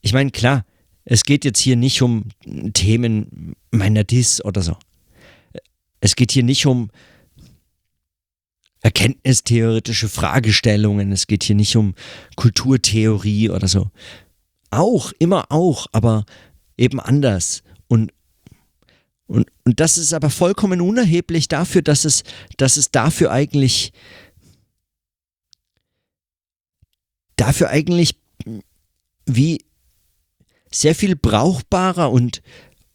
ich 0.00 0.12
meine, 0.12 0.30
klar, 0.30 0.64
es 1.04 1.24
geht 1.24 1.44
jetzt 1.44 1.60
hier 1.60 1.76
nicht 1.76 2.02
um 2.02 2.24
Themen 2.74 3.54
meiner 3.70 4.04
Dis 4.04 4.44
oder 4.44 4.62
so. 4.62 4.76
Es 6.00 6.16
geht 6.16 6.32
hier 6.32 6.42
nicht 6.42 6.66
um 6.66 6.90
erkenntnistheoretische 8.80 10.08
Fragestellungen, 10.08 11.12
es 11.12 11.26
geht 11.26 11.44
hier 11.44 11.56
nicht 11.56 11.76
um 11.76 11.94
Kulturtheorie 12.36 13.50
oder 13.50 13.68
so. 13.68 13.90
Auch, 14.70 15.12
immer 15.18 15.50
auch, 15.50 15.86
aber 15.92 16.24
eben 16.76 17.00
anders. 17.00 17.62
Und, 19.68 19.80
das 19.80 19.98
ist 19.98 20.14
aber 20.14 20.30
vollkommen 20.30 20.80
unerheblich 20.80 21.46
dafür, 21.46 21.82
dass 21.82 22.06
es, 22.06 22.24
dass 22.56 22.78
es 22.78 22.90
dafür 22.90 23.30
eigentlich 23.30 23.92
dafür 27.36 27.68
eigentlich 27.68 28.16
wie 29.26 29.62
sehr 30.72 30.94
viel 30.94 31.16
brauchbarer 31.16 32.10
und, 32.10 32.40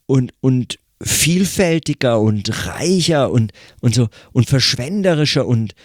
und, 0.08 0.34
und 0.42 0.80
vielfältiger 1.00 2.20
und 2.20 2.66
reicher 2.66 3.30
und, 3.30 3.52
und 3.82 3.94
so 3.94 4.10
und 4.32 4.50
verschwenderischer 4.50 5.46
und 5.46 5.76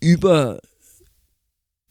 über, 0.00 0.58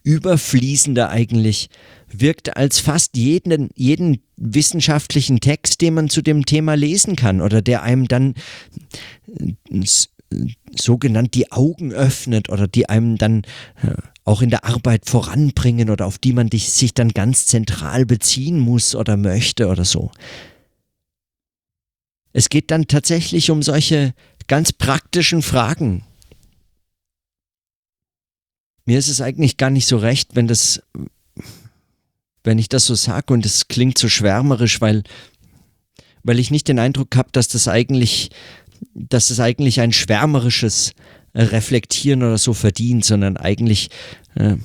überfließender 0.04 1.10
eigentlich 1.10 1.70
wirkt 2.08 2.58
als 2.58 2.80
fast 2.80 3.16
jeden, 3.16 3.70
jeden 3.76 4.22
wissenschaftlichen 4.36 5.40
Text, 5.40 5.82
den 5.82 5.94
man 5.94 6.10
zu 6.10 6.22
dem 6.22 6.46
Thema 6.46 6.76
lesen 6.76 7.16
kann 7.16 7.42
oder 7.42 7.62
der 7.62 7.84
einem 7.84 8.08
dann 8.08 8.34
sogenannt 10.76 11.34
die 11.34 11.52
Augen 11.52 11.92
öffnet 11.94 12.50
oder 12.50 12.68
die 12.68 12.90
einem 12.90 13.18
dann 13.18 13.44
äh, 13.84 13.96
auch 14.24 14.42
in 14.42 14.50
der 14.50 14.66
Arbeit 14.66 15.10
voranbringen 15.10 15.90
oder 15.90 16.06
auf 16.06 16.18
die 16.18 16.34
man 16.34 16.50
sich 16.52 16.94
dann 16.94 17.10
ganz 17.10 17.48
zentral 17.48 18.06
beziehen 18.06 18.60
muss 18.60 18.96
oder 18.96 19.18
möchte 19.18 19.68
oder 19.68 19.84
so. 19.84 20.12
Es 22.34 22.50
geht 22.50 22.72
dann 22.72 22.88
tatsächlich 22.88 23.52
um 23.52 23.62
solche 23.62 24.14
ganz 24.48 24.72
praktischen 24.72 25.42
Fragen. 25.42 26.04
Mir 28.92 29.00
ist 29.00 29.08
es 29.08 29.22
eigentlich 29.22 29.56
gar 29.56 29.70
nicht 29.70 29.88
so 29.88 29.96
recht, 29.96 30.36
wenn 30.36 30.50
das, 30.50 30.84
wenn 32.44 32.60
ich 32.60 32.68
das 32.68 32.88
so 32.88 32.94
sage 32.94 33.34
und 33.34 33.46
es 33.46 33.70
klingt 33.70 33.98
so 33.98 34.10
schwärmerisch, 34.10 34.82
weil, 34.82 35.04
weil 36.24 36.40
ich 36.40 36.52
nicht 36.52 36.68
den 36.68 36.78
Eindruck 36.78 37.16
habe, 37.16 37.30
dass 37.32 37.48
das 37.48 37.70
eigentlich, 37.70 38.32
dass 38.94 39.30
das 39.30 39.40
eigentlich 39.40 39.80
ein 39.80 39.94
schwärmerisches 39.94 40.92
Reflektieren 41.34 42.22
oder 42.22 42.38
so 42.38 42.52
verdient, 42.52 43.06
sondern 43.06 43.38
eigentlich 43.38 43.92
äh, 44.36 44.58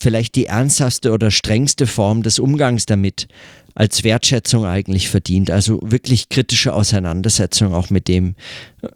vielleicht 0.00 0.36
die 0.36 0.46
ernsthaftste 0.46 1.12
oder 1.12 1.30
strengste 1.30 1.86
Form 1.86 2.22
des 2.22 2.38
Umgangs 2.38 2.86
damit 2.86 3.28
als 3.74 4.02
Wertschätzung 4.02 4.64
eigentlich 4.64 5.10
verdient. 5.10 5.50
Also 5.50 5.78
wirklich 5.82 6.30
kritische 6.30 6.72
Auseinandersetzung 6.72 7.74
auch 7.74 7.90
mit 7.90 8.08
dem, 8.08 8.34
äh, 8.80 8.88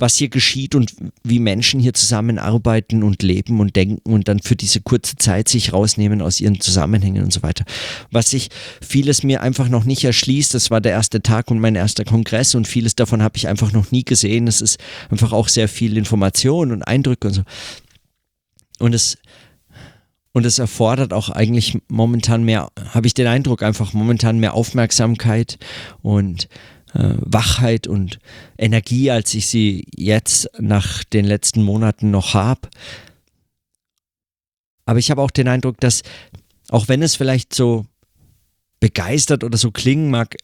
was 0.00 0.16
hier 0.16 0.28
geschieht 0.28 0.74
und 0.74 0.94
wie 1.22 1.38
Menschen 1.38 1.78
hier 1.78 1.94
zusammenarbeiten 1.94 3.02
und 3.02 3.22
leben 3.22 3.60
und 3.60 3.76
denken 3.76 4.10
und 4.10 4.28
dann 4.28 4.40
für 4.40 4.56
diese 4.56 4.80
kurze 4.80 5.16
Zeit 5.16 5.48
sich 5.48 5.72
rausnehmen 5.72 6.22
aus 6.22 6.40
ihren 6.40 6.60
Zusammenhängen 6.60 7.22
und 7.22 7.32
so 7.32 7.42
weiter. 7.42 7.64
Was 8.10 8.30
sich 8.30 8.48
vieles 8.80 9.22
mir 9.22 9.42
einfach 9.42 9.68
noch 9.68 9.84
nicht 9.84 10.02
erschließt, 10.02 10.54
das 10.54 10.70
war 10.70 10.80
der 10.80 10.92
erste 10.92 11.22
Tag 11.22 11.50
und 11.50 11.60
mein 11.60 11.76
erster 11.76 12.04
Kongress 12.04 12.54
und 12.54 12.66
vieles 12.66 12.96
davon 12.96 13.22
habe 13.22 13.36
ich 13.36 13.46
einfach 13.46 13.72
noch 13.72 13.90
nie 13.90 14.04
gesehen. 14.04 14.48
Es 14.48 14.60
ist 14.60 14.78
einfach 15.10 15.32
auch 15.32 15.48
sehr 15.48 15.68
viel 15.68 15.96
Information 15.96 16.72
und 16.72 16.82
Eindrücke 16.82 17.28
und 17.28 17.34
so. 17.34 17.42
Und 18.78 18.94
es 18.94 19.18
und 20.32 20.46
es 20.46 20.60
erfordert 20.60 21.12
auch 21.12 21.28
eigentlich 21.28 21.78
momentan 21.88 22.44
mehr, 22.44 22.68
habe 22.90 23.06
ich 23.06 23.14
den 23.14 23.26
Eindruck, 23.26 23.62
einfach 23.62 23.92
momentan 23.92 24.38
mehr 24.38 24.54
Aufmerksamkeit 24.54 25.58
und 26.02 26.48
Wachheit 26.92 27.86
und 27.86 28.18
Energie, 28.58 29.10
als 29.10 29.34
ich 29.34 29.46
sie 29.46 29.86
jetzt 29.94 30.48
nach 30.58 31.04
den 31.04 31.24
letzten 31.24 31.62
Monaten 31.62 32.10
noch 32.10 32.34
habe. 32.34 32.68
Aber 34.84 34.98
ich 34.98 35.10
habe 35.10 35.22
auch 35.22 35.30
den 35.30 35.48
Eindruck, 35.48 35.78
dass 35.80 36.02
auch 36.68 36.88
wenn 36.88 37.02
es 37.02 37.16
vielleicht 37.16 37.54
so 37.54 37.86
begeistert 38.80 39.44
oder 39.44 39.58
so 39.58 39.70
klingen 39.70 40.10
mag, 40.10 40.36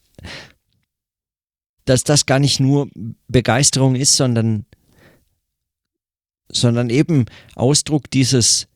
dass 1.85 2.05
das 2.05 2.27
gar 2.27 2.39
nicht 2.39 2.61
nur 2.61 2.89
Begeisterung 3.29 3.95
ist, 3.97 4.17
sondern, 4.17 4.67
sondern 6.49 6.91
eben 6.91 7.27
Ausdruck 7.55 8.11
dieses, 8.11 8.69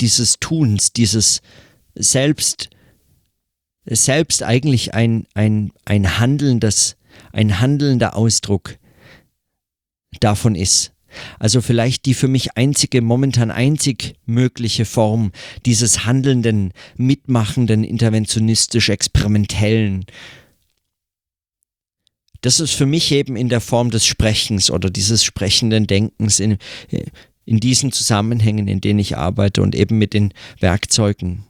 dieses 0.00 0.38
Tuns, 0.38 0.92
dieses 0.92 1.42
Selbst, 1.94 2.70
selbst 3.84 4.42
eigentlich 4.42 4.94
ein, 4.94 5.26
ein, 5.34 5.72
ein 5.84 6.18
handelndes, 6.18 6.95
ein 7.32 7.60
handelnder 7.60 8.16
Ausdruck 8.16 8.78
davon 10.20 10.54
ist. 10.54 10.92
Also 11.38 11.60
vielleicht 11.60 12.06
die 12.06 12.14
für 12.14 12.28
mich 12.28 12.56
einzige, 12.56 13.00
momentan 13.00 13.50
einzig 13.50 14.14
mögliche 14.26 14.84
Form 14.84 15.32
dieses 15.64 16.04
handelnden, 16.04 16.72
mitmachenden, 16.96 17.84
interventionistisch 17.84 18.88
experimentellen. 18.90 20.04
Das 22.42 22.60
ist 22.60 22.72
für 22.72 22.86
mich 22.86 23.10
eben 23.12 23.36
in 23.36 23.48
der 23.48 23.60
Form 23.60 23.90
des 23.90 24.06
Sprechens 24.06 24.70
oder 24.70 24.90
dieses 24.90 25.24
sprechenden 25.24 25.86
Denkens 25.86 26.38
in, 26.38 26.58
in 27.44 27.60
diesen 27.60 27.92
Zusammenhängen, 27.92 28.68
in 28.68 28.80
denen 28.80 28.98
ich 28.98 29.16
arbeite 29.16 29.62
und 29.62 29.74
eben 29.74 29.98
mit 29.98 30.12
den 30.12 30.32
Werkzeugen, 30.60 31.44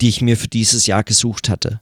die 0.00 0.08
ich 0.08 0.20
mir 0.20 0.36
für 0.36 0.48
dieses 0.48 0.86
Jahr 0.86 1.02
gesucht 1.02 1.48
hatte 1.48 1.80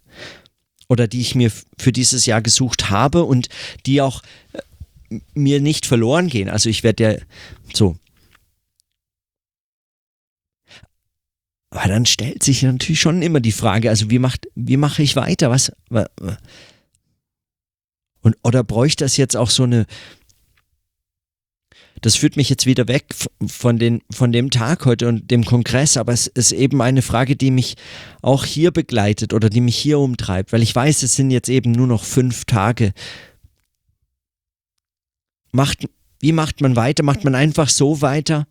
oder 0.89 1.09
die 1.09 1.21
ich 1.21 1.35
mir 1.35 1.51
für 1.79 1.93
dieses 1.93 2.27
Jahr 2.27 2.43
gesucht 2.43 2.91
habe 2.91 3.25
und 3.25 3.49
die 3.87 4.01
auch 4.01 4.23
äh, 4.53 5.19
mir 5.35 5.61
nicht 5.61 5.87
verloren 5.87 6.29
gehen. 6.29 6.49
Also 6.49 6.69
ich 6.69 6.83
werde 6.83 7.03
ja 7.03 7.17
so. 7.73 7.97
Aber 11.71 11.89
dann 11.89 12.07
stellt 12.07 12.43
sich 12.45 12.63
natürlich 12.63 13.01
schon 13.01 13.21
immer 13.21 13.41
die 13.41 13.53
Frage, 13.53 13.91
also 13.91 14.09
wie 14.09 14.21
macht, 14.21 14.47
wie 14.55 14.77
mache 14.77 15.03
ich 15.03 15.17
weiter? 15.17 15.51
Was, 15.51 15.73
und, 18.21 18.37
oder 18.43 18.63
bräuchte 18.63 19.05
das 19.05 19.17
jetzt 19.17 19.37
auch 19.37 19.51
so 19.51 19.65
eine, 19.65 19.87
das 22.05 22.17
führt 22.17 22.37
mich 22.37 22.51
jetzt 22.51 22.67
wieder 22.67 22.87
weg 22.87 23.07
von, 23.47 23.79
den, 23.79 24.03
von 24.11 24.31
dem 24.31 24.51
Tag 24.51 24.85
heute 24.85 25.09
und 25.09 25.31
dem 25.31 25.43
Kongress, 25.43 25.97
aber 25.97 26.13
es 26.13 26.27
ist 26.27 26.53
eben 26.53 26.83
eine 26.83 27.01
Frage, 27.01 27.35
die 27.35 27.51
mich 27.51 27.77
auch 28.21 28.45
hier 28.45 28.73
begleitet 28.73 29.33
oder 29.33 29.49
die 29.49 29.63
mich 29.63 29.79
hier 29.79 29.99
umtreibt, 29.99 30.53
weil 30.53 30.63
ich 30.63 30.77
weiß, 30.77 31.03
es 31.03 31.17
sind 31.17 31.31
jetzt 31.31 31.49
eben 31.49 31.73
nur 31.73 31.87
noch 31.87 32.05
fünf 32.05 32.45
Tage. 32.45 32.93
Macht, 35.51 35.89
wie 36.21 36.33
macht 36.33 36.61
man 36.61 36.77
weiter? 36.77 37.03
Macht 37.03 37.25
man 37.25 37.35
einfach 37.35 37.71
so 37.71 38.03
weiter? 38.03 38.47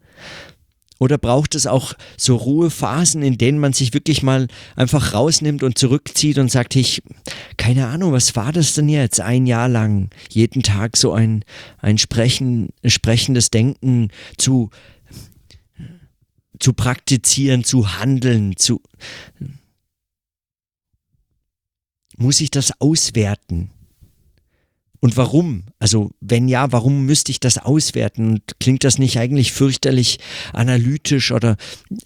Oder 1.03 1.17
braucht 1.17 1.53
es 1.53 1.67
auch 1.67 1.95
so 2.15 2.37
Ruhephasen, 2.37 3.23
in 3.23 3.37
denen 3.37 3.59
man 3.59 3.73
sich 3.73 3.93
wirklich 3.93 4.23
mal 4.23 4.47
einfach 4.77 5.13
rausnimmt 5.13 5.61
und 5.61 5.77
zurückzieht 5.77 6.37
und 6.37 6.49
sagt, 6.49 6.77
ich, 6.77 7.03
keine 7.57 7.87
Ahnung, 7.87 8.13
was 8.13 8.37
war 8.37 8.53
das 8.53 8.73
denn 8.73 8.87
jetzt? 8.87 9.19
Ein 9.19 9.45
Jahr 9.45 9.67
lang, 9.67 10.11
jeden 10.29 10.63
Tag 10.63 10.95
so 10.95 11.11
ein, 11.11 11.43
ein 11.79 11.97
Sprechen, 11.97 12.69
sprechendes 12.85 13.51
Denken 13.51 14.11
zu, 14.37 14.69
zu 16.57 16.71
praktizieren, 16.71 17.65
zu 17.65 17.99
handeln, 17.99 18.55
zu, 18.55 18.81
muss 22.15 22.39
ich 22.39 22.49
das 22.49 22.79
auswerten? 22.79 23.71
Und 25.03 25.17
warum? 25.17 25.63
Also 25.79 26.11
wenn 26.21 26.47
ja, 26.47 26.71
warum 26.71 27.05
müsste 27.05 27.29
ich 27.33 27.41
das 27.41 27.57
auswerten? 27.57 28.25
Und 28.25 28.41
klingt 28.61 28.85
das 28.85 28.99
nicht 28.99 29.19
eigentlich 29.19 29.51
fürchterlich 29.51 30.17
analytisch 30.53 31.33
oder 31.33 31.57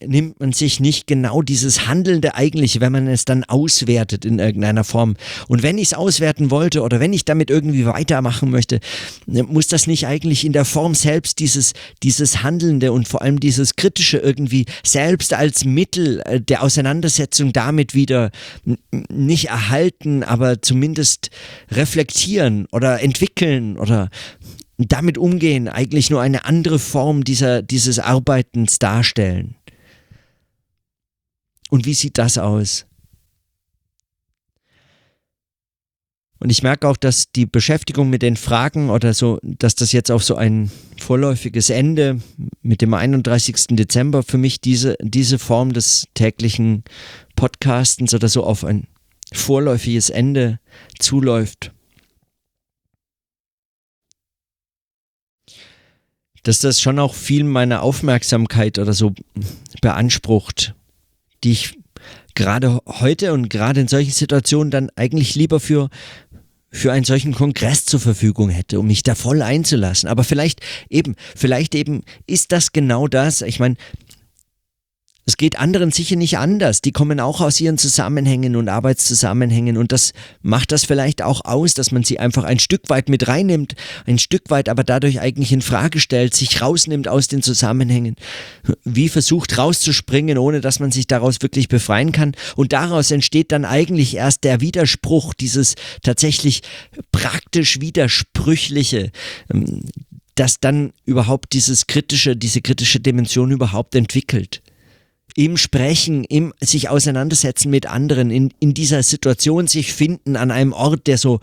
nimmt 0.03 0.39
man 0.39 0.51
sich 0.51 0.79
nicht 0.79 1.05
genau 1.05 1.43
dieses 1.43 1.85
Handelnde 1.85 2.33
eigentlich, 2.33 2.79
wenn 2.79 2.91
man 2.91 3.05
es 3.05 3.23
dann 3.23 3.43
auswertet 3.43 4.25
in 4.25 4.39
irgendeiner 4.39 4.83
Form? 4.83 5.15
Und 5.47 5.61
wenn 5.61 5.77
ich 5.77 5.89
es 5.89 5.93
auswerten 5.93 6.49
wollte 6.49 6.81
oder 6.81 6.99
wenn 6.99 7.13
ich 7.13 7.23
damit 7.23 7.51
irgendwie 7.51 7.85
weitermachen 7.85 8.49
möchte, 8.49 8.79
muss 9.27 9.67
das 9.67 9.85
nicht 9.85 10.07
eigentlich 10.07 10.43
in 10.43 10.53
der 10.53 10.65
Form 10.65 10.95
selbst 10.95 11.37
dieses, 11.37 11.73
dieses 12.01 12.41
Handelnde 12.41 12.91
und 12.91 13.07
vor 13.07 13.21
allem 13.21 13.39
dieses 13.39 13.75
Kritische 13.75 14.17
irgendwie 14.17 14.65
selbst 14.83 15.35
als 15.35 15.65
Mittel 15.65 16.23
äh, 16.25 16.41
der 16.41 16.63
Auseinandersetzung 16.63 17.53
damit 17.53 17.93
wieder 17.93 18.31
nicht 19.11 19.49
erhalten, 19.49 20.23
aber 20.23 20.63
zumindest 20.63 21.29
reflektieren 21.69 22.65
oder 22.71 22.86
oder 22.87 23.03
entwickeln 23.03 23.77
oder 23.77 24.09
damit 24.77 25.17
umgehen, 25.17 25.67
eigentlich 25.67 26.09
nur 26.09 26.21
eine 26.21 26.45
andere 26.45 26.79
Form 26.79 27.23
dieser, 27.23 27.61
dieses 27.61 27.99
Arbeitens 27.99 28.79
darstellen. 28.79 29.55
Und 31.69 31.85
wie 31.85 31.93
sieht 31.93 32.17
das 32.17 32.37
aus? 32.37 32.85
Und 36.39 36.51
ich 36.51 36.61
merke 36.61 36.87
auch, 36.87 36.97
dass 36.97 37.31
die 37.31 37.47
Beschäftigung 37.47 38.11
mit 38.11 38.21
den 38.21 38.37
Fragen 38.37 38.91
oder 38.91 39.15
so, 39.15 39.39
dass 39.41 39.73
das 39.73 39.91
jetzt 39.91 40.11
auf 40.11 40.23
so 40.23 40.35
ein 40.35 40.69
vorläufiges 41.01 41.71
Ende 41.71 42.21
mit 42.61 42.81
dem 42.81 42.93
31. 42.93 43.75
Dezember 43.75 44.21
für 44.21 44.37
mich 44.37 44.61
diese, 44.61 44.95
diese 45.01 45.39
Form 45.39 45.73
des 45.73 46.05
täglichen 46.13 46.83
Podcastens 47.35 48.13
oder 48.13 48.29
so 48.29 48.43
auf 48.43 48.63
ein 48.63 48.85
vorläufiges 49.33 50.11
Ende 50.11 50.59
zuläuft. 50.99 51.71
Dass 56.43 56.59
das 56.59 56.81
schon 56.81 56.99
auch 56.99 57.13
viel 57.13 57.43
meiner 57.43 57.81
Aufmerksamkeit 57.81 58.79
oder 58.79 58.93
so 58.93 59.13
beansprucht, 59.81 60.75
die 61.43 61.51
ich 61.51 61.77
gerade 62.35 62.79
heute 62.85 63.33
und 63.33 63.49
gerade 63.49 63.81
in 63.81 63.87
solchen 63.87 64.11
Situationen 64.11 64.71
dann 64.71 64.89
eigentlich 64.95 65.35
lieber 65.35 65.59
für 65.59 65.89
für 66.69 66.91
einen 66.91 67.05
solchen 67.05 67.33
Kongress 67.33 67.85
zur 67.85 67.99
Verfügung 67.99 68.49
hätte, 68.49 68.79
um 68.79 68.87
mich 68.87 69.01
da 69.01 69.15
voll 69.15 69.41
einzulassen. 69.41 70.09
Aber 70.09 70.23
vielleicht 70.23 70.59
eben, 70.89 71.15
vielleicht 71.35 71.75
eben 71.75 72.03
ist 72.27 72.51
das 72.51 72.73
genau 72.73 73.07
das. 73.07 73.41
Ich 73.41 73.59
meine, 73.59 73.75
es 75.27 75.35
geht 75.35 75.59
anderen 75.59 75.91
sicher 75.91 76.15
nicht 76.15 76.37
anders. 76.37 76.81
Die 76.81 76.93
kommen 76.93 77.19
auch 77.19 77.41
aus 77.41 77.59
ihren 77.59 77.77
Zusammenhängen 77.77 78.55
und 78.55 78.69
Arbeitszusammenhängen 78.69 79.75
und 79.75 79.91
das 79.91 80.13
macht 80.41 80.71
das 80.71 80.85
vielleicht 80.85 81.21
auch 81.21 81.43
aus, 81.43 81.73
dass 81.73 81.91
man 81.91 82.03
sie 82.05 82.17
einfach 82.17 82.45
ein 82.45 82.59
Stück 82.59 82.89
weit 82.89 83.09
mit 83.09 83.27
reinnimmt, 83.27 83.75
ein 84.05 84.19
Stück 84.19 84.49
weit 84.49 84.69
aber 84.69 84.85
dadurch 84.85 85.19
eigentlich 85.19 85.51
in 85.51 85.61
Frage 85.61 85.99
stellt, 85.99 86.33
sich 86.33 86.61
rausnimmt 86.61 87.09
aus 87.09 87.27
den 87.27 87.43
Zusammenhängen, 87.43 88.15
wie 88.85 89.09
versucht 89.09 89.57
rauszuspringen, 89.57 90.37
ohne 90.37 90.61
dass 90.61 90.79
man 90.79 90.93
sich 90.93 91.07
daraus 91.07 91.41
wirklich 91.41 91.67
befreien 91.67 92.13
kann? 92.13 92.33
Und 92.55 92.71
daraus 92.71 93.11
entsteht 93.11 93.51
dann 93.51 93.65
eigentlich 93.65 94.15
erst 94.15 94.45
der 94.45 94.61
Widerspruch, 94.61 95.33
dieses 95.33 95.75
tatsächlich 96.03 96.61
praktisch 97.11 97.81
widersprüchliche, 97.81 99.11
ähm, 99.53 99.83
dass 100.35 100.61
dann 100.61 100.93
überhaupt 101.03 101.51
dieses 101.51 101.85
kritische, 101.87 102.37
diese 102.37 102.61
kritische 102.61 103.01
Dimension 103.01 103.51
überhaupt 103.51 103.93
entwickelt 103.93 104.61
im 105.37 105.55
Sprechen, 105.55 106.23
im 106.23 106.51
sich 106.59 106.89
auseinandersetzen 106.89 107.69
mit 107.69 107.85
anderen, 107.85 108.31
in, 108.31 108.51
in 108.59 108.73
dieser 108.73 109.03
Situation 109.03 109.67
sich 109.67 109.93
finden 109.93 110.35
an 110.35 110.49
einem 110.49 110.73
Ort, 110.73 111.05
der 111.05 111.19
so, 111.19 111.41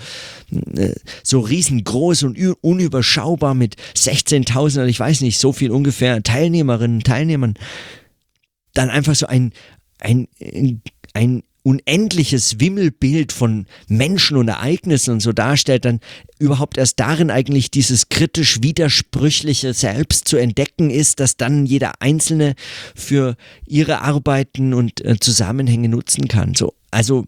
äh, 0.51 0.95
so 1.23 1.39
riesengroß 1.39 2.25
und 2.25 2.37
unüberschaubar 2.61 3.55
mit 3.55 3.77
16.000 3.97 4.79
oder 4.79 4.89
ich 4.89 4.99
weiß 4.99 5.21
nicht, 5.21 5.39
so 5.39 5.53
viel 5.53 5.71
ungefähr 5.71 6.25
Teilnehmerinnen 6.25 7.05
Teilnehmern, 7.05 7.55
dann 8.73 8.91
einfach 8.91 9.15
so 9.15 9.27
ein, 9.27 9.53
ein, 10.01 10.27
ein 11.13 11.45
unendliches 11.65 12.61
Wimmelbild 12.61 13.33
von 13.33 13.67
Menschen 13.89 14.37
und 14.37 14.49
Ereignissen 14.49 15.15
und 15.15 15.21
so 15.21 15.33
darstellt, 15.33 15.87
dann 15.87 16.01
überhaupt 16.39 16.77
erst 16.77 17.01
darin 17.01 17.31
eigentlich 17.31 17.71
dieses 17.71 18.11
kritisch 18.11 18.63
widersprüchliche 18.63 19.73
Selbst 19.73 20.29
zu 20.29 20.37
entdecken 20.37 20.91
ist, 20.91 21.21
dass 21.21 21.39
dann 21.39 21.65
jeder 21.65 21.93
Einzelne 22.01 22.55
für 22.95 23.37
ihre 23.67 24.03
Arbeiten 24.03 24.75
und 24.75 25.03
äh, 25.05 25.19
Zusammenhänge 25.19 25.89
nutzen 25.89 26.29
kann. 26.29 26.55
So, 26.55 26.75
also 26.91 27.25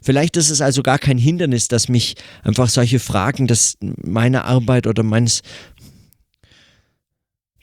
Vielleicht 0.00 0.36
ist 0.36 0.50
es 0.50 0.60
also 0.60 0.82
gar 0.82 0.98
kein 0.98 1.16
Hindernis, 1.16 1.66
dass 1.68 1.88
mich 1.88 2.16
einfach 2.42 2.68
solche 2.68 2.98
Fragen 2.98 3.46
dass 3.46 3.78
meiner 3.80 4.44
Arbeit 4.44 4.86
oder 4.86 5.02
meines 5.02 5.40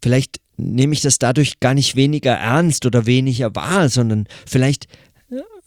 vielleicht 0.02 0.42
nehme 0.58 0.94
ich 0.94 1.02
das 1.02 1.20
dadurch 1.20 1.60
gar 1.60 1.76
nicht 1.76 1.96
weniger 1.96 2.34
ernst 2.34 2.88
oder 2.88 3.06
weniger 3.06 3.54
wahr, 3.56 3.90
sondern 3.90 4.26
vielleicht 4.48 4.88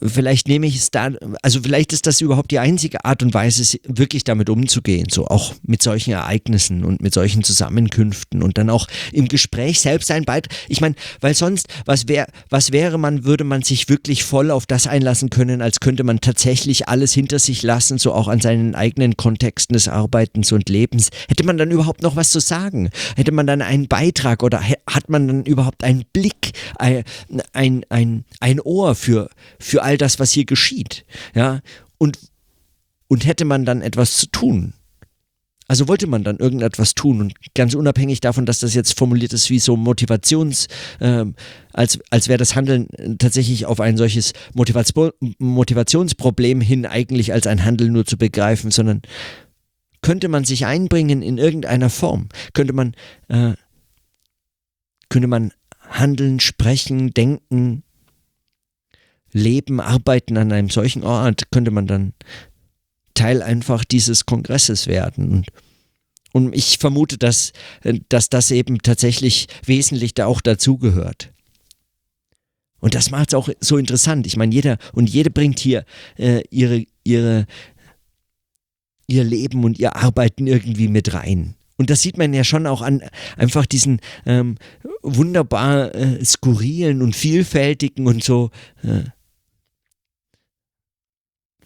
vielleicht 0.05 0.49
nehme 0.49 0.67
ich 0.67 0.77
es 0.77 0.91
da, 0.91 1.11
also 1.43 1.61
vielleicht 1.63 1.93
ist 1.93 2.07
das 2.07 2.21
überhaupt 2.21 2.51
die 2.51 2.59
einzige 2.59 3.05
Art 3.05 3.23
und 3.23 3.35
Weise, 3.35 3.79
wirklich 3.87 4.25
damit 4.25 4.51
umzugehen, 4.51 5.07
so 5.11 5.27
auch 5.27 5.55
mit 5.63 5.83
solchen 5.83 6.13
Ereignissen 6.13 6.85
und 6.85 7.01
mit 7.01 7.15
solchen 7.15 7.43
Zusammenkünften 7.43 8.43
und 8.43 8.59
dann 8.59 8.71
auch 8.71 8.87
im 9.13 9.29
Gespräch 9.29 9.81
selbst 9.81 10.11
ein 10.11 10.25
Beitrag. 10.25 10.55
Ich 10.69 10.81
meine, 10.81 10.95
weil 11.21 11.35
sonst, 11.35 11.69
was 11.87 12.09
wäre, 12.09 12.27
was 12.51 12.73
wäre 12.73 12.99
man, 12.99 13.25
würde 13.25 13.45
man 13.45 13.63
sich 13.63 13.89
wirklich 13.89 14.25
voll 14.25 14.51
auf 14.51 14.67
das 14.67 14.87
einlassen 14.87 15.31
können, 15.31 15.63
als 15.63 15.81
könnte 15.81 16.05
man 16.05 16.21
tatsächlich 16.21 16.89
alles 16.89 17.13
hinter 17.13 17.39
sich 17.39 17.63
lassen, 17.63 17.99
so 17.99 18.13
auch 18.13 18.29
an 18.29 18.41
seinen 18.41 18.75
eigenen 18.75 19.17
Kontexten 19.17 19.75
des 19.75 19.89
Arbeitens 19.89 20.53
und 20.53 20.69
Lebens. 20.69 21.09
Hätte 21.29 21.45
man 21.45 21.57
dann 21.57 21.71
überhaupt 21.71 22.03
noch 22.03 22.17
was 22.17 22.31
zu 22.31 22.41
sagen? 22.41 22.91
Hätte 23.17 23.33
man 23.33 23.47
dann 23.47 23.63
einen 23.63 23.89
Beitrag 23.89 24.43
oder 24.43 24.63
hat 24.63 25.09
man 25.09 25.27
dann 25.27 25.45
überhaupt 25.45 25.83
einen 25.83 26.05
Blick, 26.13 26.53
ein, 26.79 27.05
ein, 27.53 27.85
ein, 27.89 28.25
ein 28.41 28.61
Ohr 28.61 28.95
für, 28.95 29.31
für 29.59 29.83
all 29.83 29.94
das, 29.99 30.19
was 30.19 30.33
hier 30.33 30.45
geschieht? 30.45 31.05
Ja, 31.35 31.61
und, 31.99 32.19
und 33.09 33.27
hätte 33.27 33.45
man 33.45 33.65
dann 33.65 33.83
etwas 33.83 34.17
zu 34.17 34.27
tun? 34.27 34.75
Also 35.67 35.89
wollte 35.89 36.07
man 36.07 36.25
dann 36.25 36.37
irgendetwas 36.37 36.95
tun 36.95 37.23
und 37.23 37.35
ganz 37.55 37.75
unabhängig 37.75 38.21
davon, 38.21 38.45
dass 38.45 38.61
das 38.61 38.75
jetzt 38.75 38.99
formuliert 38.99 39.33
ist 39.33 39.49
wie 39.49 39.59
so 39.59 39.77
Motivations, 39.77 40.67
äh, 41.01 41.25
als, 41.73 41.99
als 42.11 42.29
wäre 42.29 42.37
das 42.37 42.55
Handeln 42.55 42.89
tatsächlich 43.19 43.65
auf 43.65 43.81
ein 43.81 43.97
solches 43.97 44.35
Motivation, 44.53 45.13
Motivationsproblem 45.39 46.61
hin 46.61 46.85
eigentlich 46.85 47.33
als 47.33 47.47
ein 47.47 47.65
Handeln 47.65 47.93
nur 47.93 48.05
zu 48.05 48.19
begreifen, 48.19 48.71
sondern 48.71 49.01
könnte 50.03 50.29
man 50.29 50.45
sich 50.45 50.67
einbringen 50.67 51.23
in 51.23 51.39
irgendeiner 51.39 51.89
Form, 51.89 52.29
könnte 52.53 52.75
man, 52.75 52.93
äh, 53.29 53.55
könnte 55.09 55.29
man 55.29 55.53
handeln, 55.89 56.41
sprechen, 56.41 57.15
denken, 57.15 57.85
leben, 59.35 59.81
arbeiten 59.81 60.39
an 60.39 60.53
einem 60.53 60.71
solchen 60.71 61.03
Ort, 61.03 61.51
könnte 61.51 61.71
man 61.71 61.87
dann 61.87 62.15
Teil 63.13 63.43
einfach 63.43 63.85
dieses 63.85 64.25
Kongresses 64.25 64.87
werden. 64.87 65.31
Und, 65.31 65.47
und 66.33 66.55
ich 66.55 66.79
vermute, 66.79 67.19
dass, 67.19 67.53
dass 68.09 68.31
das 68.31 68.51
eben 68.51 68.79
tatsächlich 68.79 69.49
wesentlich 69.67 70.15
da 70.15 70.27
auch 70.27 70.41
dazugehört. 70.41 71.33
Und 72.81 72.95
das 72.95 73.11
macht 73.11 73.29
es 73.31 73.35
auch 73.35 73.49
so 73.61 73.77
interessant. 73.77 74.27
Ich 74.27 74.37
meine, 74.37 74.55
jeder 74.55 74.79
und 74.93 75.09
jede 75.09 75.31
bringt 75.31 75.59
hier 75.59 75.85
äh, 76.17 76.43
ihre, 76.51 76.85
ihre, 77.03 77.47
ihr 79.07 79.25
Leben 79.25 79.65
und 79.65 79.79
ihr 79.79 79.97
Arbeiten 79.97 80.47
irgendwie 80.47 80.89
mit 80.89 81.15
rein. 81.15 81.55
Und 81.77 81.91
das 81.91 82.03
sieht 82.03 82.19
man 82.19 82.33
ja 82.35 82.45
schon 82.45 82.67
auch 82.67 82.83
an 82.83 83.03
einfach 83.37 83.67
diesen 83.67 84.01
ähm, 84.27 84.57
wunderbar 85.03 85.95
äh, 85.95 86.25
skurrilen 86.25 87.03
und 87.03 87.17
vielfältigen 87.17 88.07
und 88.07 88.23
so 88.23 88.51
äh, 88.83 89.05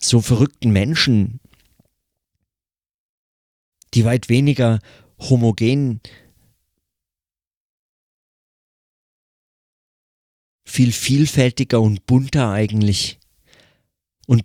so 0.02 0.20
verrückten 0.20 0.70
Menschen, 0.70 1.40
die 3.94 4.04
weit 4.04 4.28
weniger 4.28 4.80
homogen, 5.18 6.00
viel 10.64 10.92
vielfältiger 10.92 11.80
und 11.80 12.06
bunter 12.06 12.50
eigentlich. 12.50 13.18
Und 14.26 14.44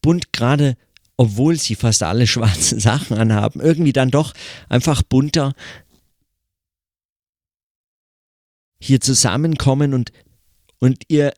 bunt 0.00 0.32
gerade, 0.32 0.76
obwohl 1.16 1.58
sie 1.58 1.74
fast 1.74 2.02
alle 2.02 2.26
schwarze 2.26 2.80
Sachen 2.80 3.16
anhaben, 3.16 3.60
irgendwie 3.60 3.92
dann 3.92 4.10
doch 4.10 4.32
einfach 4.68 5.02
bunter 5.02 5.54
hier 8.82 9.00
zusammenkommen 9.00 9.92
und, 9.92 10.10
und 10.78 11.04
ihr 11.08 11.34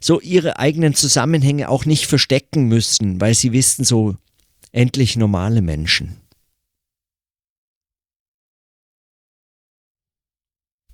so 0.00 0.20
ihre 0.20 0.58
eigenen 0.58 0.94
Zusammenhänge 0.94 1.68
auch 1.68 1.84
nicht 1.84 2.06
verstecken 2.06 2.64
müssen, 2.64 3.20
weil 3.20 3.34
sie 3.34 3.52
wissen, 3.52 3.84
so 3.84 4.16
endlich 4.72 5.16
normale 5.16 5.62
Menschen. 5.62 6.16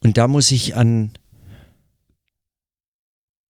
Und 0.00 0.18
da 0.18 0.28
muss 0.28 0.50
ich 0.50 0.76
an, 0.76 1.12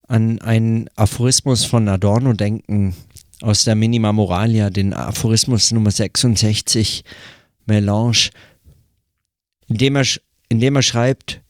an 0.06 0.40
einen 0.40 0.88
Aphorismus 0.94 1.64
von 1.64 1.88
Adorno 1.88 2.32
denken, 2.32 2.94
aus 3.40 3.64
der 3.64 3.74
Minima 3.74 4.12
Moralia, 4.12 4.70
den 4.70 4.94
Aphorismus 4.94 5.72
Nummer 5.72 5.90
66, 5.90 7.04
Melange, 7.66 8.30
in 9.66 9.76
dem 9.76 9.96
er, 9.96 10.06
in 10.48 10.60
dem 10.60 10.76
er 10.76 10.82
schreibt, 10.82 11.42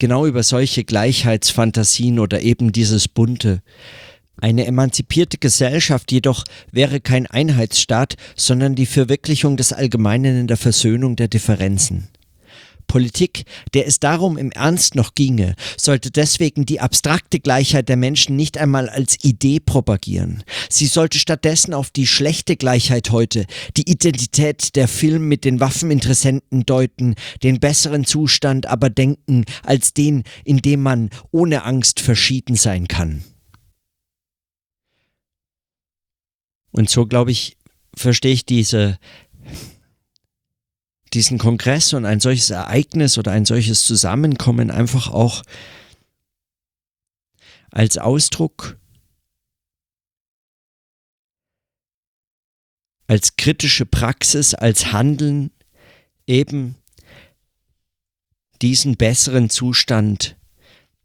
genau 0.00 0.26
über 0.26 0.42
solche 0.42 0.82
Gleichheitsfantasien 0.82 2.18
oder 2.18 2.42
eben 2.42 2.72
dieses 2.72 3.06
Bunte. 3.06 3.62
Eine 4.40 4.66
emanzipierte 4.66 5.38
Gesellschaft 5.38 6.10
jedoch 6.10 6.44
wäre 6.72 7.00
kein 7.00 7.26
Einheitsstaat, 7.26 8.16
sondern 8.34 8.74
die 8.74 8.86
Verwirklichung 8.86 9.56
des 9.56 9.72
Allgemeinen 9.72 10.40
in 10.40 10.46
der 10.48 10.56
Versöhnung 10.56 11.14
der 11.14 11.28
Differenzen. 11.28 12.08
Politik, 12.90 13.44
der 13.72 13.86
es 13.86 14.00
darum 14.00 14.36
im 14.36 14.50
Ernst 14.50 14.96
noch 14.96 15.14
ginge, 15.14 15.54
sollte 15.76 16.10
deswegen 16.10 16.66
die 16.66 16.80
abstrakte 16.80 17.38
Gleichheit 17.38 17.88
der 17.88 17.96
Menschen 17.96 18.34
nicht 18.34 18.58
einmal 18.58 18.88
als 18.88 19.22
Idee 19.22 19.60
propagieren. 19.60 20.42
Sie 20.68 20.86
sollte 20.86 21.20
stattdessen 21.20 21.72
auf 21.72 21.90
die 21.90 22.08
schlechte 22.08 22.56
Gleichheit 22.56 23.12
heute, 23.12 23.46
die 23.76 23.88
Identität 23.88 24.74
der 24.74 24.88
Film 24.88 25.28
mit 25.28 25.44
den 25.44 25.60
Waffeninteressenten 25.60 26.66
deuten, 26.66 27.14
den 27.44 27.60
besseren 27.60 28.04
Zustand 28.04 28.66
aber 28.66 28.90
denken 28.90 29.44
als 29.62 29.94
den, 29.94 30.24
in 30.44 30.56
dem 30.56 30.82
man 30.82 31.10
ohne 31.30 31.62
Angst 31.62 32.00
verschieden 32.00 32.56
sein 32.56 32.88
kann. 32.88 33.22
Und 36.72 36.90
so, 36.90 37.06
glaube 37.06 37.30
ich, 37.30 37.56
verstehe 37.94 38.32
ich 38.32 38.44
diese 38.44 38.98
diesen 41.12 41.38
Kongress 41.38 41.92
und 41.92 42.04
ein 42.04 42.20
solches 42.20 42.50
Ereignis 42.50 43.18
oder 43.18 43.32
ein 43.32 43.44
solches 43.44 43.84
Zusammenkommen 43.84 44.70
einfach 44.70 45.08
auch 45.10 45.42
als 47.70 47.98
Ausdruck, 47.98 48.78
als 53.06 53.36
kritische 53.36 53.86
Praxis, 53.86 54.54
als 54.54 54.92
Handeln 54.92 55.50
eben 56.26 56.76
diesen 58.62 58.96
besseren 58.96 59.50
Zustand 59.50 60.36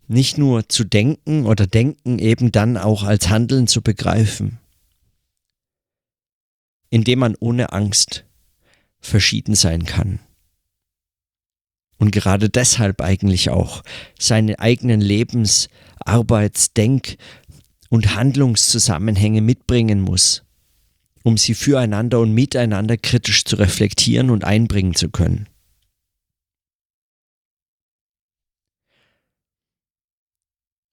nicht 0.08 0.38
nur 0.38 0.70
zu 0.70 0.84
denken 0.84 1.46
oder 1.46 1.66
denken 1.66 2.20
eben 2.20 2.52
dann 2.52 2.78
auch 2.78 3.04
als 3.04 3.30
Handeln 3.30 3.68
zu 3.68 3.82
begreifen, 3.82 4.60
indem 6.90 7.20
man 7.20 7.36
ohne 7.40 7.74
Angst 7.74 8.26
verschieden 9.06 9.56
sein 9.56 9.86
kann. 9.86 10.20
Und 11.98 12.12
gerade 12.12 12.50
deshalb 12.50 13.02
eigentlich 13.02 13.50
auch 13.50 13.84
seine 14.20 14.60
eigenen 14.60 15.00
Lebens-, 15.00 15.70
Arbeits-, 16.00 16.74
Denk- 16.74 17.18
und 17.90 18.16
Handlungszusammenhänge 18.16 19.42
mitbringen 19.42 20.02
muss, 20.02 20.44
um 21.24 21.38
sie 21.38 21.54
füreinander 21.54 22.20
und 22.20 22.34
miteinander 22.34 22.98
kritisch 22.98 23.46
zu 23.46 23.56
reflektieren 23.56 24.30
und 24.30 24.44
einbringen 24.44 24.96
zu 24.96 25.10
können. 25.10 25.48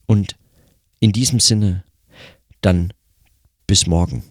Und 0.07 0.37
in 1.01 1.13
diesem 1.13 1.41
Sinne 1.41 1.85
dann 2.61 2.93
bis 3.67 3.87
morgen. 3.87 4.23